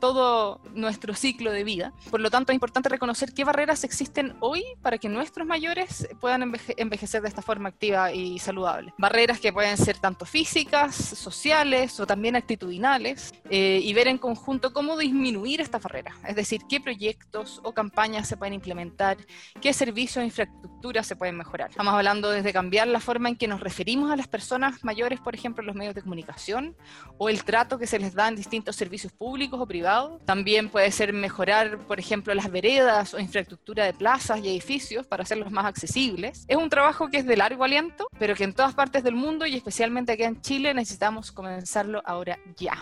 todo 0.00 0.60
nuestro 0.74 1.14
ciclo 1.14 1.52
de 1.52 1.64
vida. 1.64 1.92
Por 2.10 2.20
lo 2.20 2.30
tanto, 2.30 2.52
es 2.52 2.54
importante 2.54 2.88
reconocer 2.88 3.32
qué 3.32 3.44
barreras 3.44 3.84
existen 3.84 4.36
hoy 4.40 4.64
para 4.82 4.98
que 4.98 5.08
nuestros 5.08 5.46
mayores 5.46 6.08
puedan 6.20 6.42
envejecer 6.76 7.22
de 7.22 7.28
esta 7.28 7.42
forma 7.42 7.68
activa 7.68 8.12
y 8.12 8.38
saludable. 8.38 8.92
Barreras 8.98 9.40
que 9.40 9.52
pueden 9.52 9.76
ser 9.76 9.98
tanto 9.98 10.24
físicas, 10.24 10.94
sociales 10.94 11.98
o 12.00 12.06
también 12.06 12.36
actitudinales, 12.36 13.34
eh, 13.50 13.80
y 13.82 13.94
ver 13.94 14.08
en 14.08 14.18
conjunto 14.18 14.72
cómo 14.72 14.96
disminuir 14.96 15.60
estas 15.60 15.82
barreras. 15.82 16.14
Es 16.26 16.36
decir, 16.36 16.62
qué 16.68 16.80
proyectos 16.80 17.60
o 17.62 17.72
campañas 17.72 18.28
se 18.28 18.36
pueden 18.36 18.54
implementar, 18.54 19.16
qué 19.60 19.72
servicios 19.72 20.22
e 20.22 20.26
infraestructuras 20.26 21.06
se 21.06 21.16
pueden 21.16 21.36
mejorar. 21.36 21.70
Estamos 21.70 21.94
hablando 21.94 22.30
desde 22.30 22.52
cambiar 22.52 22.88
la 22.88 23.00
forma 23.00 23.28
en 23.28 23.36
que 23.36 23.48
nos 23.48 23.60
referimos 23.60 24.10
a 24.10 24.16
las 24.16 24.28
personas 24.28 24.84
mayores, 24.84 25.20
por 25.20 25.34
ejemplo, 25.34 25.62
en 25.62 25.66
los 25.66 25.76
medios 25.76 25.94
de 25.94 26.02
comunicación, 26.02 26.76
o 27.18 27.28
el 27.28 27.44
trato 27.44 27.78
que 27.78 27.86
se 27.86 27.98
les 27.98 28.14
da 28.14 28.28
en 28.28 28.36
distintos 28.36 28.76
servicios 28.76 29.12
públicos 29.12 29.35
públicos 29.36 29.60
o 29.60 29.66
privados. 29.66 30.24
También 30.24 30.70
puede 30.70 30.90
ser 30.90 31.12
mejorar, 31.12 31.76
por 31.80 32.00
ejemplo, 32.00 32.32
las 32.34 32.50
veredas 32.50 33.12
o 33.12 33.20
infraestructura 33.20 33.84
de 33.84 33.92
plazas 33.92 34.40
y 34.42 34.48
edificios 34.48 35.06
para 35.06 35.24
hacerlos 35.24 35.52
más 35.52 35.66
accesibles. 35.66 36.46
Es 36.48 36.56
un 36.56 36.70
trabajo 36.70 37.08
que 37.08 37.18
es 37.18 37.26
de 37.26 37.36
largo 37.36 37.62
aliento, 37.62 38.08
pero 38.18 38.34
que 38.34 38.44
en 38.44 38.54
todas 38.54 38.74
partes 38.74 39.04
del 39.04 39.14
mundo 39.14 39.44
y 39.44 39.54
especialmente 39.54 40.12
aquí 40.12 40.22
en 40.22 40.40
Chile 40.40 40.72
necesitamos 40.72 41.32
comenzarlo 41.32 42.00
ahora 42.06 42.38
ya. 42.56 42.78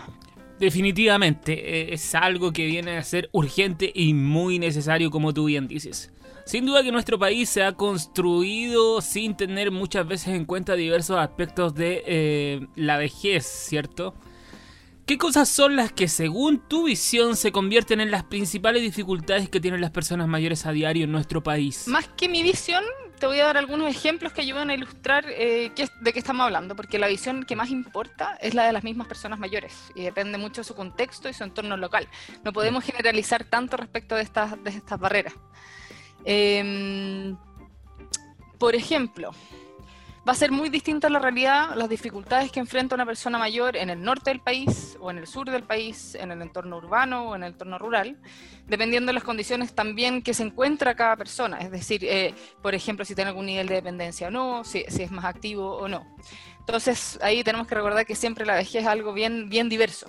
Definitivamente, 0.57 1.51
eh, 1.51 1.93
es 1.93 2.15
algo 2.15 2.53
que 2.53 2.65
viene 2.65 2.95
a 2.95 3.03
ser 3.03 3.27
urgente 3.33 3.91
y 3.93 4.13
muy 4.13 4.57
necesario, 4.57 5.11
como 5.11 5.33
tú 5.33 5.45
bien 5.45 5.67
dices. 5.67 6.13
Sin 6.45 6.65
duda 6.65 6.83
que 6.83 6.91
nuestro 6.93 7.19
país 7.19 7.49
se 7.49 7.63
ha 7.63 7.73
construido 7.73 9.01
sin 9.01 9.35
tener 9.35 9.71
muchas 9.71 10.07
veces 10.07 10.29
en 10.29 10.45
cuenta 10.45 10.75
diversos 10.75 11.17
aspectos 11.17 11.75
de 11.75 12.01
eh, 12.05 12.67
la 12.75 12.97
vejez, 12.97 13.45
¿cierto? 13.45 14.13
¿Qué 15.05 15.19
cosas 15.19 15.47
son 15.49 15.75
las 15.75 15.91
que, 15.91 16.07
según 16.07 16.57
tu 16.57 16.85
visión, 16.85 17.35
se 17.35 17.51
convierten 17.51 18.01
en 18.01 18.09
las 18.09 18.23
principales 18.23 18.81
dificultades 18.81 19.49
que 19.49 19.59
tienen 19.59 19.79
las 19.79 19.91
personas 19.91 20.27
mayores 20.27 20.65
a 20.65 20.71
diario 20.71 21.03
en 21.03 21.11
nuestro 21.11 21.43
país? 21.43 21.87
Más 21.87 22.07
que 22.07 22.27
mi 22.27 22.41
visión, 22.41 22.83
te 23.19 23.27
voy 23.27 23.39
a 23.39 23.45
dar 23.45 23.57
algunos 23.57 23.87
ejemplos 23.87 24.33
que 24.33 24.41
ayudan 24.41 24.71
a 24.71 24.73
ilustrar 24.73 25.25
eh, 25.29 25.71
de 26.01 26.13
qué 26.13 26.19
estamos 26.19 26.43
hablando, 26.43 26.75
porque 26.75 26.97
la 26.97 27.07
visión 27.07 27.43
que 27.43 27.55
más 27.55 27.69
importa 27.69 28.35
es 28.41 28.55
la 28.55 28.65
de 28.65 28.73
las 28.73 28.83
mismas 28.83 29.07
personas 29.07 29.37
mayores 29.37 29.75
y 29.93 30.01
depende 30.01 30.39
mucho 30.39 30.61
de 30.61 30.65
su 30.65 30.73
contexto 30.73 31.29
y 31.29 31.33
su 31.35 31.43
entorno 31.43 31.77
local. 31.77 32.07
No 32.43 32.51
podemos 32.51 32.83
generalizar 32.83 33.43
tanto 33.43 33.77
respecto 33.77 34.15
de 34.15 34.23
estas, 34.23 34.63
de 34.63 34.71
estas 34.71 34.99
barreras. 34.99 35.35
Em, 36.23 37.37
por 38.57 38.73
ejemplo, 38.73 39.35
va 40.27 40.31
a 40.31 40.35
ser 40.35 40.51
muy 40.51 40.69
distinta 40.69 41.07
la 41.09 41.19
realidad, 41.19 41.75
las 41.75 41.87
dificultades 41.87 42.51
que 42.51 42.59
enfrenta 42.59 42.95
una 42.95 43.05
persona 43.05 43.37
mayor 43.37 43.75
en 43.75 43.89
el 43.91 44.01
norte 44.01 44.31
del 44.31 44.39
país 44.39 44.97
o 44.99 45.11
en 45.11 45.19
el 45.19 45.27
sur 45.27 45.49
del 45.49 45.63
país, 45.63 46.15
en 46.15 46.31
el 46.31 46.41
entorno 46.41 46.77
urbano 46.77 47.29
o 47.29 47.35
en 47.35 47.43
el 47.43 47.53
entorno 47.53 47.77
rural, 47.77 48.17
dependiendo 48.67 49.09
de 49.09 49.13
las 49.13 49.23
condiciones 49.23 49.73
también 49.73 50.23
que 50.23 50.33
se 50.33 50.43
encuentra 50.43 50.95
cada 50.95 51.15
persona. 51.15 51.59
Es 51.59 51.69
decir, 51.69 52.03
eh, 52.03 52.33
por 52.61 52.73
ejemplo, 52.73 53.05
si 53.05 53.13
tiene 53.13 53.29
algún 53.29 53.45
nivel 53.45 53.67
de 53.67 53.75
dependencia 53.75 54.29
o 54.29 54.31
no, 54.31 54.63
si, 54.63 54.83
es 54.87 55.11
más 55.11 55.25
activo 55.25 55.77
o 55.77 55.87
no. 55.87 56.05
Entonces, 56.59 57.19
ahí 57.21 57.43
tenemos 57.43 57.67
que 57.67 57.75
recordar 57.75 58.05
que 58.05 58.15
siempre 58.15 58.45
la 58.45 58.55
vejez 58.55 58.81
es 58.81 58.87
algo 58.87 59.13
bien, 59.13 59.49
bien 59.49 59.69
diverso. 59.69 60.07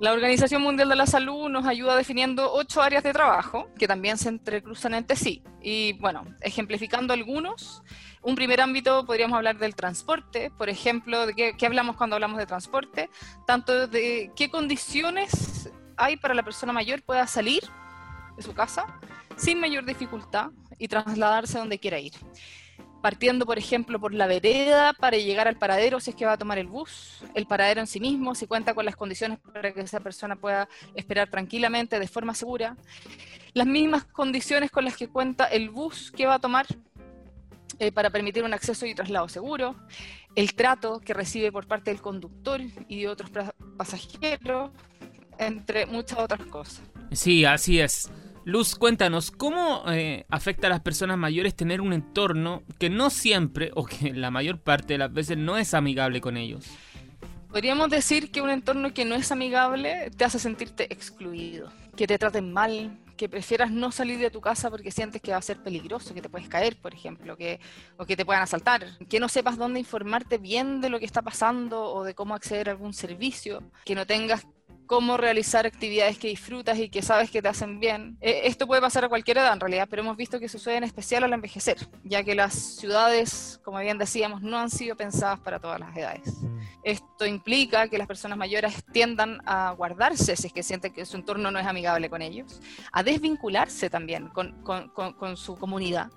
La 0.00 0.12
Organización 0.12 0.62
Mundial 0.62 0.88
de 0.88 0.94
la 0.94 1.06
Salud 1.06 1.48
nos 1.48 1.66
ayuda 1.66 1.96
definiendo 1.96 2.52
ocho 2.52 2.80
áreas 2.80 3.02
de 3.02 3.12
trabajo 3.12 3.68
que 3.76 3.88
también 3.88 4.16
se 4.16 4.28
entrecruzan 4.28 4.94
entre 4.94 5.16
sí. 5.16 5.42
Y 5.60 5.94
bueno, 5.94 6.24
ejemplificando 6.40 7.12
algunos, 7.12 7.82
un 8.22 8.36
primer 8.36 8.60
ámbito 8.60 9.04
podríamos 9.04 9.36
hablar 9.36 9.58
del 9.58 9.74
transporte, 9.74 10.52
por 10.56 10.68
ejemplo, 10.68 11.26
de 11.26 11.34
qué, 11.34 11.66
hablamos 11.66 11.96
cuando 11.96 12.14
hablamos 12.14 12.38
de 12.38 12.46
transporte, 12.46 13.10
tanto 13.44 13.88
de 13.88 14.30
qué 14.36 14.48
condiciones 14.48 15.68
hay 15.96 16.16
para 16.16 16.32
la 16.34 16.44
persona 16.44 16.72
mayor 16.72 17.02
pueda 17.02 17.26
salir 17.26 17.62
de 18.36 18.42
su 18.44 18.54
casa 18.54 18.86
sin 19.36 19.58
mayor 19.58 19.84
dificultad 19.84 20.50
y 20.78 20.86
trasladarse 20.86 21.58
donde 21.58 21.80
quiera 21.80 21.98
ir 21.98 22.12
partiendo, 23.00 23.46
por 23.46 23.58
ejemplo, 23.58 24.00
por 24.00 24.14
la 24.14 24.26
vereda 24.26 24.92
para 24.92 25.16
llegar 25.16 25.48
al 25.48 25.56
paradero 25.56 26.00
si 26.00 26.10
es 26.10 26.16
que 26.16 26.26
va 26.26 26.32
a 26.32 26.38
tomar 26.38 26.58
el 26.58 26.66
bus, 26.66 27.22
el 27.34 27.46
paradero 27.46 27.80
en 27.80 27.86
sí 27.86 28.00
mismo, 28.00 28.34
si 28.34 28.46
cuenta 28.46 28.74
con 28.74 28.84
las 28.84 28.96
condiciones 28.96 29.38
para 29.38 29.72
que 29.72 29.80
esa 29.80 30.00
persona 30.00 30.36
pueda 30.36 30.68
esperar 30.94 31.30
tranquilamente, 31.30 31.98
de 31.98 32.08
forma 32.08 32.34
segura, 32.34 32.76
las 33.54 33.66
mismas 33.66 34.04
condiciones 34.04 34.70
con 34.70 34.84
las 34.84 34.96
que 34.96 35.08
cuenta 35.08 35.44
el 35.44 35.70
bus 35.70 36.10
que 36.10 36.26
va 36.26 36.34
a 36.34 36.38
tomar 36.38 36.66
eh, 37.78 37.92
para 37.92 38.10
permitir 38.10 38.42
un 38.42 38.52
acceso 38.52 38.86
y 38.86 38.94
traslado 38.94 39.28
seguro, 39.28 39.76
el 40.34 40.54
trato 40.54 41.00
que 41.00 41.14
recibe 41.14 41.52
por 41.52 41.66
parte 41.66 41.90
del 41.90 42.00
conductor 42.00 42.60
y 42.88 43.02
de 43.02 43.08
otros 43.08 43.30
pasajeros, 43.76 44.70
entre 45.38 45.86
muchas 45.86 46.18
otras 46.18 46.44
cosas. 46.46 46.82
Sí, 47.12 47.44
así 47.44 47.80
es. 47.80 48.10
Luz, 48.48 48.76
cuéntanos, 48.76 49.30
¿cómo 49.30 49.82
eh, 49.90 50.24
afecta 50.30 50.68
a 50.68 50.70
las 50.70 50.80
personas 50.80 51.18
mayores 51.18 51.54
tener 51.54 51.82
un 51.82 51.92
entorno 51.92 52.62
que 52.78 52.88
no 52.88 53.10
siempre, 53.10 53.72
o 53.74 53.84
que 53.84 54.14
la 54.14 54.30
mayor 54.30 54.58
parte 54.58 54.94
de 54.94 54.98
las 54.98 55.12
veces 55.12 55.36
no 55.36 55.58
es 55.58 55.74
amigable 55.74 56.22
con 56.22 56.38
ellos? 56.38 56.64
Podríamos 57.50 57.90
decir 57.90 58.30
que 58.30 58.40
un 58.40 58.48
entorno 58.48 58.94
que 58.94 59.04
no 59.04 59.16
es 59.16 59.30
amigable 59.32 60.10
te 60.16 60.24
hace 60.24 60.38
sentirte 60.38 60.90
excluido, 60.90 61.70
que 61.94 62.06
te 62.06 62.16
traten 62.16 62.50
mal, 62.50 62.98
que 63.18 63.28
prefieras 63.28 63.70
no 63.70 63.92
salir 63.92 64.18
de 64.18 64.30
tu 64.30 64.40
casa 64.40 64.70
porque 64.70 64.92
sientes 64.92 65.20
que 65.20 65.32
va 65.32 65.36
a 65.36 65.42
ser 65.42 65.62
peligroso, 65.62 66.14
que 66.14 66.22
te 66.22 66.30
puedes 66.30 66.48
caer, 66.48 66.80
por 66.80 66.94
ejemplo, 66.94 67.36
que, 67.36 67.60
o 67.98 68.06
que 68.06 68.16
te 68.16 68.24
puedan 68.24 68.42
asaltar, 68.42 68.86
que 69.10 69.20
no 69.20 69.28
sepas 69.28 69.58
dónde 69.58 69.78
informarte 69.78 70.38
bien 70.38 70.80
de 70.80 70.88
lo 70.88 70.98
que 70.98 71.04
está 71.04 71.20
pasando 71.20 71.82
o 71.82 72.02
de 72.02 72.14
cómo 72.14 72.34
acceder 72.34 72.70
a 72.70 72.72
algún 72.72 72.94
servicio, 72.94 73.62
que 73.84 73.94
no 73.94 74.06
tengas 74.06 74.46
cómo 74.88 75.18
realizar 75.18 75.66
actividades 75.66 76.18
que 76.18 76.28
disfrutas 76.28 76.78
y 76.78 76.88
que 76.88 77.02
sabes 77.02 77.30
que 77.30 77.42
te 77.42 77.48
hacen 77.48 77.78
bien. 77.78 78.16
Eh, 78.22 78.40
esto 78.44 78.66
puede 78.66 78.80
pasar 78.80 79.04
a 79.04 79.08
cualquier 79.08 79.36
edad 79.36 79.52
en 79.52 79.60
realidad, 79.60 79.86
pero 79.88 80.02
hemos 80.02 80.16
visto 80.16 80.40
que 80.40 80.48
sucede 80.48 80.76
en 80.76 80.84
especial 80.84 81.22
al 81.24 81.32
envejecer, 81.34 81.76
ya 82.04 82.24
que 82.24 82.34
las 82.34 82.54
ciudades, 82.54 83.60
como 83.62 83.78
bien 83.78 83.98
decíamos, 83.98 84.40
no 84.42 84.58
han 84.58 84.70
sido 84.70 84.96
pensadas 84.96 85.38
para 85.40 85.60
todas 85.60 85.78
las 85.78 85.94
edades. 85.94 86.42
Mm. 86.42 86.58
Esto 86.84 87.26
implica 87.26 87.88
que 87.88 87.98
las 87.98 88.06
personas 88.06 88.38
mayores 88.38 88.82
tiendan 88.90 89.42
a 89.44 89.72
guardarse 89.72 90.34
si 90.36 90.46
es 90.46 90.52
que 90.54 90.62
sienten 90.62 90.92
que 90.92 91.04
su 91.04 91.18
entorno 91.18 91.50
no 91.50 91.58
es 91.58 91.66
amigable 91.66 92.08
con 92.08 92.22
ellos, 92.22 92.60
a 92.90 93.02
desvincularse 93.02 93.90
también 93.90 94.28
con, 94.28 94.62
con, 94.62 94.88
con, 94.88 95.36
su 95.36 95.54
comunidad 95.56 96.10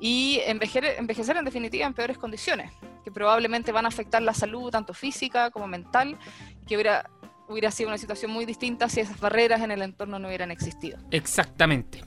y 0.00 0.40
envejecer, 0.46 0.96
envejecer 0.98 1.36
en 1.36 1.44
definitiva 1.44 1.86
en 1.86 1.92
peores 1.92 2.16
condiciones, 2.16 2.72
que 3.04 3.12
probablemente 3.12 3.70
van 3.70 3.84
a 3.84 3.88
afectar 3.88 4.22
la 4.22 4.32
salud 4.32 4.70
tanto 4.70 4.94
física 4.94 5.50
como 5.50 5.66
mental, 5.66 6.18
que 6.66 6.76
hubiera 6.76 7.10
hubiera 7.48 7.70
sido 7.70 7.88
una 7.88 7.98
situación 7.98 8.30
muy 8.30 8.44
distinta 8.44 8.88
si 8.88 9.00
esas 9.00 9.20
barreras 9.20 9.60
en 9.62 9.70
el 9.70 9.82
entorno 9.82 10.18
no 10.18 10.28
hubieran 10.28 10.50
existido. 10.50 10.98
Exactamente. 11.10 12.02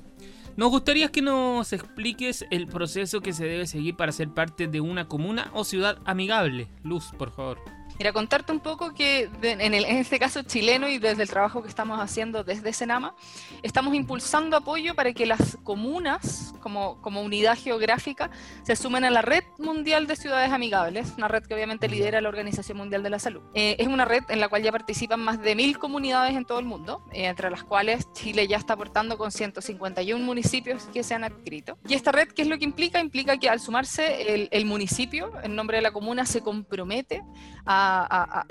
Nos 0.56 0.72
gustaría 0.72 1.10
que 1.10 1.22
nos 1.22 1.72
expliques 1.72 2.46
el 2.50 2.65
proceso 2.65 3.22
que 3.22 3.34
se 3.34 3.46
debe 3.46 3.67
seguir 3.67 3.96
para 3.96 4.12
ser 4.12 4.29
parte 4.29 4.67
de 4.67 4.82
una 4.82 5.08
comuna 5.08 5.51
o 5.53 5.63
ciudad 5.63 6.00
amigable. 6.06 6.67
Luz, 6.84 7.12
por 7.17 7.32
favor. 7.32 7.76
Mira, 7.97 8.13
contarte 8.13 8.51
un 8.51 8.59
poco 8.59 8.93
que 8.93 9.27
en, 9.41 9.73
este 9.73 10.19
caso 10.19 10.43
chileno 10.43 10.87
y 10.87 10.99
desde 10.99 11.23
el 11.23 11.29
trabajo 11.29 11.63
que 11.63 11.67
estamos 11.67 11.99
haciendo 11.99 12.43
desde 12.43 12.71
Senama, 12.71 13.15
estamos 13.63 13.95
impulsando 13.95 14.55
apoyo 14.55 14.93
para 14.93 15.13
que 15.13 15.25
las 15.25 15.57
comunas, 15.63 16.53
como, 16.59 17.01
como 17.01 17.23
unidad 17.23 17.57
geográfica, 17.57 18.29
se 18.61 18.75
sumen 18.75 19.03
a 19.03 19.09
la 19.09 19.23
Red 19.23 19.45
Mundial 19.57 20.05
de 20.05 20.15
Ciudades 20.15 20.51
Amigables, 20.51 21.13
una 21.17 21.27
red 21.27 21.43
que 21.43 21.55
obviamente 21.55 21.89
lidera 21.89 22.21
la 22.21 22.29
Organización 22.29 22.77
Mundial 22.77 23.01
de 23.01 23.09
la 23.09 23.17
Salud. 23.17 23.41
Eh, 23.55 23.77
es 23.79 23.87
una 23.87 24.05
red 24.05 24.23
en 24.29 24.41
la 24.41 24.47
cual 24.47 24.61
ya 24.61 24.71
participan 24.71 25.19
más 25.19 25.41
de 25.41 25.55
mil 25.55 25.79
comunidades 25.79 26.35
en 26.35 26.45
todo 26.45 26.59
el 26.59 26.65
mundo, 26.65 27.03
eh, 27.13 27.25
entre 27.25 27.49
las 27.49 27.63
cuales 27.63 28.13
Chile 28.13 28.47
ya 28.47 28.57
está 28.57 28.73
aportando 28.73 29.17
con 29.17 29.31
151 29.31 30.23
municipios 30.23 30.83
que 30.93 31.01
se 31.01 31.15
han 31.15 31.23
adscrito. 31.23 31.79
Y 31.88 31.95
esta 31.95 32.12
red, 32.12 32.27
¿qué 32.27 32.43
es 32.43 32.47
lo 32.47 32.60
que 32.60 32.65
implica? 32.65 32.99
Implica 32.99 33.38
que 33.38 33.49
al 33.49 33.60
sumarse 33.60 34.36
el, 34.36 34.49
el 34.51 34.65
municipio, 34.65 35.31
en 35.41 35.55
nombre 35.55 35.77
de 35.77 35.81
la 35.81 35.91
comuna, 35.91 36.27
se 36.27 36.41
compromete 36.41 37.23
a 37.65 37.87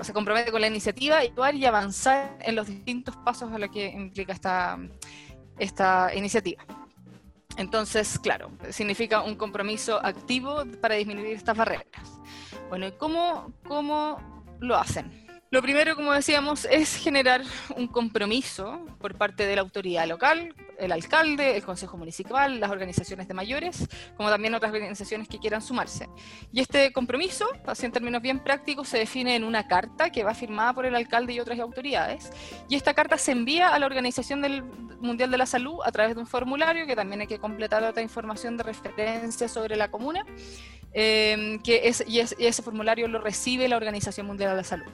se 0.01 0.13
compromete 0.13 0.51
con 0.51 0.61
la 0.61 0.67
iniciativa 0.67 1.23
y 1.23 1.27
actuar 1.27 1.55
y 1.55 1.65
avanzar 1.65 2.37
en 2.41 2.55
los 2.55 2.67
distintos 2.67 3.15
pasos 3.17 3.51
a 3.51 3.57
lo 3.57 3.69
que 3.69 3.87
implica 3.87 4.33
esta, 4.33 4.77
esta 5.57 6.13
iniciativa. 6.15 6.63
Entonces, 7.57 8.19
claro, 8.19 8.51
significa 8.69 9.21
un 9.21 9.35
compromiso 9.35 9.99
activo 10.05 10.63
para 10.79 10.95
disminuir 10.95 11.35
estas 11.35 11.57
barreras. 11.57 12.19
Bueno, 12.69 12.87
¿y 12.87 12.91
cómo, 12.91 13.51
cómo 13.67 14.43
lo 14.59 14.75
hacen? 14.75 15.25
Lo 15.49 15.61
primero, 15.61 15.95
como 15.95 16.11
decíamos, 16.11 16.65
es 16.65 16.95
generar 16.97 17.41
un 17.75 17.87
compromiso 17.87 18.85
por 18.99 19.17
parte 19.17 19.45
de 19.45 19.55
la 19.55 19.61
autoridad 19.61 20.05
local, 20.07 20.53
el 20.77 20.91
alcalde, 20.91 21.55
el 21.55 21.63
consejo 21.63 21.97
municipal, 21.97 22.59
las 22.59 22.69
organizaciones 22.69 23.27
de 23.27 23.33
mayores, 23.33 23.87
como 24.15 24.29
también 24.29 24.53
otras 24.55 24.71
organizaciones 24.71 25.27
que 25.27 25.39
quieran 25.39 25.61
sumarse. 25.61 26.07
Y 26.51 26.61
este 26.61 26.91
compromiso, 26.93 27.47
así 27.65 27.85
en 27.85 27.91
términos 27.91 28.21
bien 28.21 28.39
prácticos, 28.39 28.87
se 28.89 28.97
define 28.97 29.35
en 29.35 29.43
una 29.43 29.67
carta 29.67 30.09
que 30.11 30.23
va 30.23 30.33
firmada 30.33 30.73
por 30.73 30.85
el 30.85 30.95
alcalde 30.95 31.33
y 31.33 31.39
otras 31.39 31.59
autoridades. 31.59 32.29
Y 32.69 32.75
esta 32.75 32.93
carta 32.93 33.17
se 33.17 33.31
envía 33.31 33.69
a 33.69 33.79
la 33.79 33.85
Organización 33.85 34.41
del 34.41 34.63
Mundial 34.99 35.29
de 35.29 35.37
la 35.37 35.45
Salud 35.45 35.79
a 35.85 35.91
través 35.91 36.15
de 36.15 36.21
un 36.21 36.27
formulario 36.27 36.87
que 36.87 36.95
también 36.95 37.21
hay 37.21 37.27
que 37.27 37.39
completar 37.39 37.83
otra 37.83 38.01
información 38.01 38.57
de 38.57 38.63
referencia 38.63 39.47
sobre 39.47 39.75
la 39.75 39.89
comuna. 39.89 40.25
Eh, 40.93 41.59
que 41.63 41.87
es, 41.87 42.03
y, 42.07 42.19
ese 42.19 42.63
formulario 42.63 43.07
lo 43.07 43.19
recibe 43.19 43.67
la 43.67 43.77
Organización 43.77 44.25
Mundial 44.25 44.51
de 44.51 44.57
la 44.57 44.63
Salud. 44.63 44.91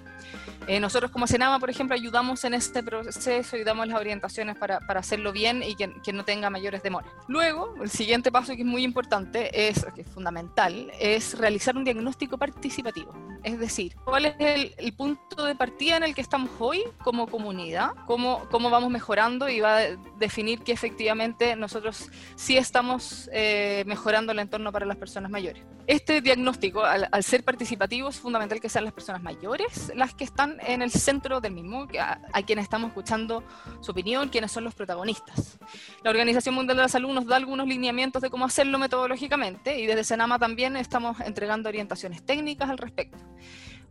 Eh, 0.67 0.79
nosotros 0.79 1.11
como 1.11 1.27
Senama, 1.27 1.59
por 1.59 1.69
ejemplo, 1.69 1.95
ayudamos 1.95 2.43
en 2.45 2.53
este 2.53 2.83
proceso 2.83 3.57
y 3.57 3.63
damos 3.63 3.87
las 3.87 3.99
orientaciones 3.99 4.57
para, 4.57 4.79
para 4.81 5.01
hacerlo 5.01 5.31
bien 5.31 5.61
y 5.61 5.72
que, 5.75 5.93
que, 6.01 6.13
no 6.13 6.23
tenga 6.23 6.49
mayores 6.49 6.83
demoras. 6.83 7.11
Luego, 7.27 7.73
el 7.81 7.89
siguiente 7.89 8.31
paso 8.31 8.55
que 8.55 8.61
es 8.61 8.67
muy 8.67 8.83
importante, 8.83 9.67
es, 9.67 9.85
que 9.95 10.01
es 10.01 10.07
fundamental, 10.07 10.91
es 10.99 11.37
realizar 11.37 11.75
un 11.75 11.83
diagnóstico 11.83 12.37
participativo. 12.37 13.13
Es 13.43 13.59
decir, 13.59 13.95
cuál 14.05 14.25
es 14.25 14.35
el, 14.39 14.73
el, 14.77 14.93
punto 14.93 15.43
de 15.43 15.55
partida 15.55 15.97
en 15.97 16.03
el 16.03 16.15
que 16.15 16.21
estamos 16.21 16.49
hoy 16.59 16.81
como 17.03 17.27
comunidad, 17.27 17.91
cómo, 18.05 18.45
cómo 18.49 18.69
vamos 18.69 18.89
mejorando 18.89 19.49
y 19.49 19.59
va 19.59 19.77
a 19.77 19.81
definir 20.17 20.61
que 20.61 20.71
efectivamente 20.71 21.55
nosotros 21.57 22.09
sí 22.35 22.55
estamos 22.55 23.29
eh, 23.33 23.83
mejorando 23.85 24.31
el 24.31 24.39
entorno 24.39 24.71
para 24.71 24.85
las 24.85 24.95
personas 24.95 25.29
mayores. 25.29 25.63
Este 25.87 26.21
diagnóstico, 26.21 26.85
al, 26.85 27.09
al, 27.11 27.23
ser 27.23 27.43
participativo, 27.43 28.07
es 28.07 28.17
fundamental 28.17 28.61
que 28.61 28.69
sean 28.69 28.85
las 28.85 28.93
personas 28.93 29.21
mayores 29.21 29.91
las 29.95 30.13
que 30.13 30.23
están 30.23 30.57
en 30.65 30.81
el 30.81 30.91
centro 30.91 31.41
del 31.41 31.53
mismo, 31.53 31.87
a, 31.99 32.19
a 32.31 32.41
quienes 32.43 32.63
estamos 32.63 32.89
escuchando 32.89 33.43
su 33.81 33.91
opinión, 33.91 34.29
quienes 34.29 34.51
son 34.51 34.63
los 34.63 34.73
protagonistas. 34.73 35.57
La 36.03 36.09
Organización 36.09 36.55
Mundial 36.55 36.77
de 36.77 36.83
la 36.83 36.89
Salud 36.89 37.13
nos 37.13 37.25
da 37.25 37.35
algunos 37.35 37.67
lineamientos 37.67 38.21
de 38.21 38.29
cómo 38.29 38.45
hacerlo 38.45 38.79
metodológicamente 38.79 39.79
y 39.79 39.85
desde 39.85 40.03
Senama 40.03 40.39
también 40.39 40.75
estamos 40.77 41.19
entregando 41.19 41.69
orientaciones 41.69 42.23
técnicas 42.25 42.69
al 42.69 42.77
respecto. 42.77 43.17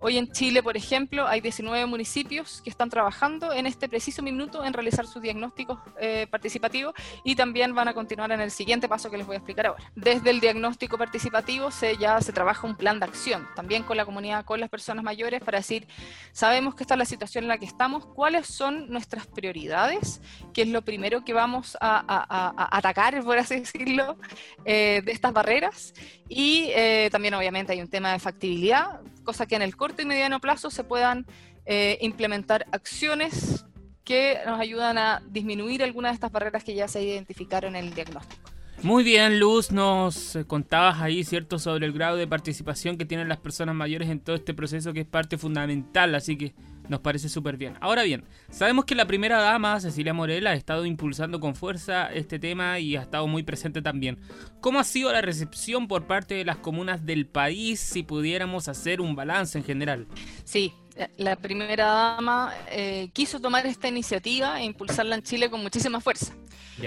Hoy 0.04 0.18
en 0.18 0.32
Chile, 0.32 0.64
por 0.64 0.76
ejemplo, 0.76 1.28
hay 1.28 1.40
19 1.40 1.86
municipios 1.86 2.60
que 2.60 2.70
están 2.70 2.90
trabajando 2.90 3.52
en 3.52 3.68
este 3.68 3.88
preciso 3.88 4.20
minuto 4.20 4.64
en 4.64 4.72
realizar 4.72 5.06
sus 5.06 5.22
diagnósticos 5.22 5.78
eh, 6.00 6.26
participativos 6.28 6.92
y 7.22 7.36
también 7.36 7.72
van 7.72 7.86
a 7.86 7.94
continuar 7.94 8.32
en 8.32 8.40
el 8.40 8.50
siguiente 8.50 8.88
paso 8.88 9.12
que 9.12 9.16
les 9.16 9.24
voy 9.24 9.34
a 9.34 9.38
explicar 9.38 9.68
ahora. 9.68 9.84
Desde 9.94 10.30
el 10.30 10.40
diagnóstico 10.40 10.98
participativo 10.98 11.70
se 11.70 11.96
ya 11.98 12.20
se 12.20 12.32
trabaja 12.32 12.66
un 12.66 12.74
plan 12.74 12.98
de 12.98 13.04
acción, 13.04 13.46
también 13.54 13.84
con 13.84 13.96
la 13.96 14.04
comunidad, 14.04 14.44
con 14.44 14.58
las 14.58 14.68
personas 14.68 15.04
mayores, 15.04 15.40
para 15.40 15.58
decir, 15.58 15.86
sabemos 16.32 16.74
que 16.74 16.82
esta 16.82 16.94
es 16.94 16.98
la 16.98 17.04
situación 17.04 17.44
en 17.44 17.48
la 17.48 17.58
que 17.58 17.66
estamos, 17.66 18.04
cuáles 18.04 18.48
son 18.48 18.90
nuestras 18.90 19.28
prioridades, 19.28 20.20
qué 20.52 20.62
es 20.62 20.68
lo 20.68 20.82
primero 20.82 21.24
que 21.24 21.32
vamos 21.32 21.76
a, 21.80 22.04
a, 22.08 22.26
a 22.28 22.76
atacar, 22.76 23.22
por 23.22 23.38
así 23.38 23.60
decirlo, 23.60 24.18
eh, 24.64 25.00
de 25.04 25.12
estas 25.12 25.32
barreras. 25.32 25.94
Y 26.28 26.70
eh, 26.74 27.08
también 27.12 27.34
obviamente 27.34 27.72
hay 27.72 27.80
un 27.80 27.88
tema 27.88 28.12
de 28.12 28.18
factibilidad, 28.18 29.00
cosa 29.22 29.46
que 29.46 29.56
en 29.56 29.62
el 29.62 29.76
corto 29.76 30.02
y 30.02 30.04
mediano 30.04 30.40
plazo 30.40 30.70
se 30.70 30.84
puedan 30.84 31.26
eh, 31.64 31.98
implementar 32.00 32.66
acciones 32.72 33.64
que 34.04 34.40
nos 34.46 34.60
ayudan 34.60 34.98
a 34.98 35.22
disminuir 35.28 35.82
algunas 35.82 36.12
de 36.12 36.14
estas 36.14 36.32
barreras 36.32 36.64
que 36.64 36.74
ya 36.74 36.88
se 36.88 37.02
identificaron 37.02 37.76
en 37.76 37.86
el 37.86 37.94
diagnóstico. 37.94 38.51
Muy 38.82 39.04
bien, 39.04 39.38
Luz, 39.38 39.70
nos 39.70 40.36
contabas 40.48 41.00
ahí, 41.00 41.22
¿cierto?, 41.22 41.60
sobre 41.60 41.86
el 41.86 41.92
grado 41.92 42.16
de 42.16 42.26
participación 42.26 42.98
que 42.98 43.04
tienen 43.04 43.28
las 43.28 43.38
personas 43.38 43.76
mayores 43.76 44.10
en 44.10 44.18
todo 44.18 44.34
este 44.34 44.54
proceso 44.54 44.92
que 44.92 45.00
es 45.00 45.06
parte 45.06 45.38
fundamental, 45.38 46.12
así 46.16 46.36
que 46.36 46.52
nos 46.88 46.98
parece 46.98 47.28
súper 47.28 47.56
bien. 47.56 47.74
Ahora 47.80 48.02
bien, 48.02 48.24
sabemos 48.50 48.84
que 48.84 48.96
la 48.96 49.06
primera 49.06 49.40
dama, 49.40 49.78
Cecilia 49.78 50.12
Morel, 50.12 50.48
ha 50.48 50.54
estado 50.54 50.84
impulsando 50.84 51.38
con 51.38 51.54
fuerza 51.54 52.12
este 52.12 52.40
tema 52.40 52.80
y 52.80 52.96
ha 52.96 53.02
estado 53.02 53.28
muy 53.28 53.44
presente 53.44 53.82
también. 53.82 54.18
¿Cómo 54.60 54.80
ha 54.80 54.84
sido 54.84 55.12
la 55.12 55.22
recepción 55.22 55.86
por 55.86 56.08
parte 56.08 56.34
de 56.34 56.44
las 56.44 56.56
comunas 56.56 57.06
del 57.06 57.26
país 57.26 57.78
si 57.78 58.02
pudiéramos 58.02 58.66
hacer 58.66 59.00
un 59.00 59.14
balance 59.14 59.56
en 59.56 59.64
general? 59.64 60.08
Sí, 60.42 60.74
la 61.16 61.36
primera 61.36 61.86
dama 61.86 62.54
eh, 62.70 63.10
quiso 63.12 63.40
tomar 63.40 63.66
esta 63.66 63.88
iniciativa 63.88 64.60
e 64.60 64.64
impulsarla 64.64 65.16
en 65.16 65.22
Chile 65.22 65.50
con 65.50 65.62
muchísima 65.62 66.00
fuerza, 66.00 66.34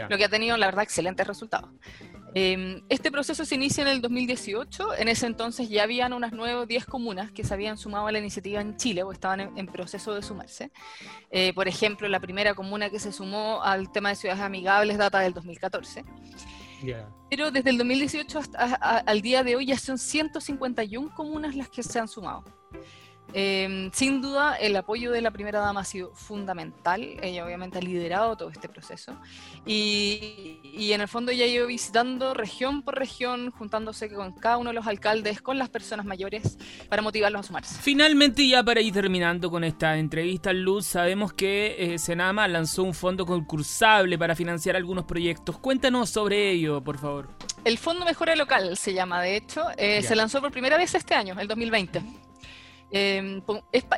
lo 0.09 0.17
que 0.17 0.25
ha 0.25 0.29
tenido, 0.29 0.57
la 0.57 0.67
verdad, 0.67 0.83
excelentes 0.83 1.25
resultados. 1.25 1.69
Em, 2.37 2.81
este 2.89 3.11
proceso 3.11 3.45
se 3.45 3.55
inicia 3.55 3.81
en 3.83 3.87
el 3.87 4.01
2018, 4.01 4.95
en 4.97 5.07
ese 5.07 5.25
entonces 5.25 5.69
ya 5.69 5.83
habían 5.83 6.11
unas 6.11 6.33
9 6.33 6.55
o 6.55 6.65
10 6.65 6.85
comunas 6.85 7.31
que 7.31 7.45
se 7.45 7.53
habían 7.53 7.77
sumado 7.77 8.07
a 8.07 8.11
la 8.11 8.19
iniciativa 8.19 8.59
en 8.59 8.75
Chile 8.75 9.03
o 9.03 9.13
estaban 9.13 9.39
en, 9.55 9.67
proceso 9.67 10.13
de 10.13 10.21
sumarse. 10.21 10.69
Eh, 11.31 11.53
por 11.53 11.69
ejemplo, 11.69 12.09
la 12.09 12.19
primera 12.19 12.53
comuna 12.53 12.89
que 12.89 12.99
se 12.99 13.13
sumó 13.13 13.63
al 13.63 13.89
tema 13.89 14.09
de 14.09 14.15
ciudades 14.15 14.41
amigables 14.41 14.97
data 14.97 15.19
del 15.19 15.33
2014. 15.33 16.03
Pero 17.29 17.51
desde 17.51 17.69
el 17.69 17.77
2018 17.77 18.39
hasta 18.39 18.97
al 18.97 19.21
día 19.21 19.41
de 19.43 19.55
hoy 19.55 19.67
ya 19.67 19.77
son 19.77 19.97
151 19.97 21.15
comunas 21.15 21.55
las 21.55 21.69
que 21.69 21.83
se 21.83 21.99
han 21.99 22.09
sumado. 22.09 22.43
Em, 23.33 23.91
sin 23.91 24.21
duda, 24.21 24.55
el 24.55 24.75
apoyo 24.75 25.11
de 25.11 25.21
la 25.21 25.31
primera 25.31 25.59
dama 25.59 25.81
ha 25.81 25.85
sido 25.85 26.11
fundamental. 26.13 27.01
Ella 27.21 27.45
obviamente 27.45 27.77
ha 27.77 27.81
liderado 27.81 28.37
todo 28.37 28.49
este 28.49 28.69
proceso. 28.69 29.13
Y, 29.65 30.59
y, 30.63 30.93
en 30.93 31.01
el 31.01 31.07
fondo 31.07 31.31
ella 31.31 31.45
ha 31.45 31.47
ido 31.47 31.67
visitando 31.67 32.33
región 32.33 32.81
por 32.81 32.97
región, 32.97 33.51
juntándose 33.51 34.09
con 34.13 34.31
cada 34.33 34.57
uno 34.57 34.69
de 34.69 34.75
los 34.75 34.87
alcaldes, 34.87 35.41
con 35.41 35.57
las 35.57 35.69
personas 35.69 36.05
mayores, 36.05 36.57
para 36.87 37.01
motivarlos 37.01 37.41
a 37.41 37.43
sumarse. 37.43 37.81
Finalmente, 37.81 38.47
ya 38.47 38.63
para 38.63 38.79
ir 38.81 38.93
terminando 38.93 39.49
con 39.49 39.63
esta 39.63 39.97
entrevista, 39.97 40.53
Luz, 40.53 40.85
sabemos 40.85 41.33
que 41.33 41.75
eh, 41.77 41.99
Senama 41.99 42.47
lanzó 42.47 42.83
un 42.83 42.93
fondo 42.93 43.25
concursable 43.25 44.17
para 44.17 44.35
financiar 44.35 44.75
algunos 44.75 45.05
proyectos. 45.05 45.57
Cuéntanos 45.57 46.09
sobre 46.09 46.51
ello, 46.51 46.81
por 46.81 46.97
favor. 46.97 47.29
El 47.63 47.77
Fondo 47.77 48.05
Mejora 48.05 48.35
Local 48.35 48.77
se 48.77 48.93
llama, 48.93 49.21
de 49.21 49.37
hecho. 49.37 49.65
Eh, 49.77 50.03
se 50.03 50.15
lanzó 50.15 50.39
por 50.39 50.51
primera 50.51 50.77
vez 50.77 50.93
este 50.93 51.15
año, 51.15 51.35
el 51.39 51.47
2020. 51.47 52.24
Em, 52.97 53.41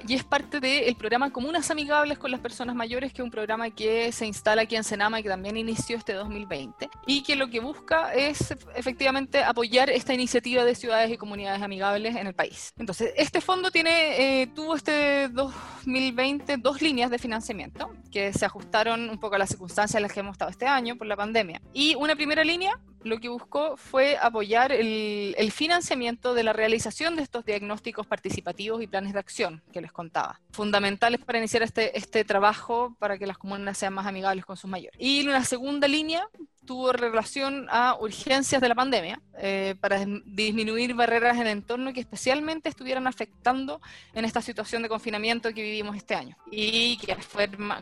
y 0.07 0.15
es 0.15 0.23
parte 0.23 0.60
del 0.60 0.95
programa 0.95 1.29
Comunas 1.29 1.69
Amigables 1.69 2.17
con 2.17 2.31
las 2.31 2.39
Personas 2.39 2.75
Mayores, 2.75 3.13
que 3.13 3.21
es 3.21 3.23
un 3.23 3.29
programa 3.29 3.69
que 3.69 4.12
se 4.12 4.25
instala 4.25 4.63
aquí 4.63 4.75
en 4.75 4.83
Senama 4.83 5.19
y 5.19 5.23
que 5.23 5.29
también 5.29 5.55
inició 5.55 5.97
este 5.97 6.13
2020, 6.13 6.89
y 7.05 7.21
que 7.21 7.36
lo 7.36 7.47
que 7.47 7.60
busca 7.60 8.12
es 8.15 8.55
efectivamente 8.75 9.43
apoyar 9.43 9.91
esta 9.91 10.15
iniciativa 10.15 10.65
de 10.65 10.73
ciudades 10.73 11.12
y 11.12 11.17
comunidades 11.17 11.62
amigables 11.62 12.15
en 12.15 12.25
el 12.25 12.33
país. 12.33 12.73
Entonces, 12.79 13.13
este 13.17 13.39
fondo 13.39 13.69
tiene, 13.69 14.41
eh, 14.41 14.47
tuvo 14.47 14.75
este 14.75 15.29
2020 15.29 16.57
dos 16.57 16.81
líneas 16.81 17.12
de 17.12 17.19
financiamiento 17.19 17.93
que 18.12 18.33
se 18.33 18.45
ajustaron 18.47 19.12
un 19.12 19.19
poco 19.19 19.36
a 19.36 19.38
las 19.38 19.49
circunstancias 19.49 19.95
en 19.95 20.01
las 20.01 20.12
que 20.12 20.21
hemos 20.21 20.31
estado 20.31 20.49
este 20.49 20.65
año 20.65 20.95
por 20.95 21.05
la 21.05 21.15
pandemia. 21.15 21.62
Y 21.71 21.93
una 21.93 22.15
primera 22.15 22.43
línea 22.43 22.79
lo 23.03 23.19
que 23.19 23.29
buscó 23.29 23.77
fue 23.77 24.17
apoyar 24.21 24.71
el, 24.71 25.51
financiamiento 25.51 26.33
de 26.33 26.43
la 26.43 26.53
realización 26.53 27.15
de 27.15 27.23
estos 27.23 27.45
diagnósticos 27.45 28.05
participativos 28.05 28.81
y 28.81 28.88
planes 28.88 29.13
de 29.13 29.19
acción 29.19 29.63
que 29.71 29.81
les 29.81 29.91
contaba, 29.91 30.39
fundamentales 30.51 31.19
para 31.23 31.39
iniciar 31.39 31.63
este, 31.63 31.97
este 31.97 32.23
trabajo 32.25 32.95
para 32.99 33.17
que 33.17 33.25
las 33.25 33.38
comunas 33.38 33.77
sean 33.77 33.93
más 33.93 34.05
amigables 34.05 34.45
con 34.45 34.57
sus 34.57 34.69
mayores. 34.69 34.99
Y 34.99 35.25
una 35.27 35.43
segunda 35.43 35.88
línea 35.88 36.27
tuvo 36.67 36.91
relación 36.91 37.65
a 37.71 37.95
urgencias 37.99 38.62
de 38.62 38.69
la 38.69 38.75
pandemia 38.75 39.19
eh, 39.39 39.75
para 39.79 40.05
disminuir 40.25 40.93
barreras 40.93 41.38
en 41.38 41.43
el 41.43 41.47
entorno 41.47 41.93
que 41.93 42.01
especialmente 42.01 42.69
estuvieran 42.69 43.07
afectando 43.07 43.81
en 44.13 44.25
esta 44.25 44.41
situación 44.41 44.83
de 44.83 44.89
confinamiento 44.89 45.51
que 45.53 45.63
vivimos 45.63 45.95
este 45.95 46.13
año 46.13 46.38
y 46.51 46.97
que, 46.97 47.17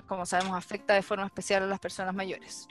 como 0.08 0.26
sabemos, 0.26 0.56
afecta 0.56 0.94
de 0.94 1.02
forma 1.02 1.26
especial 1.26 1.64
a 1.64 1.68
las 1.68 1.80
personas 1.80 2.14
mayores. 2.14 2.68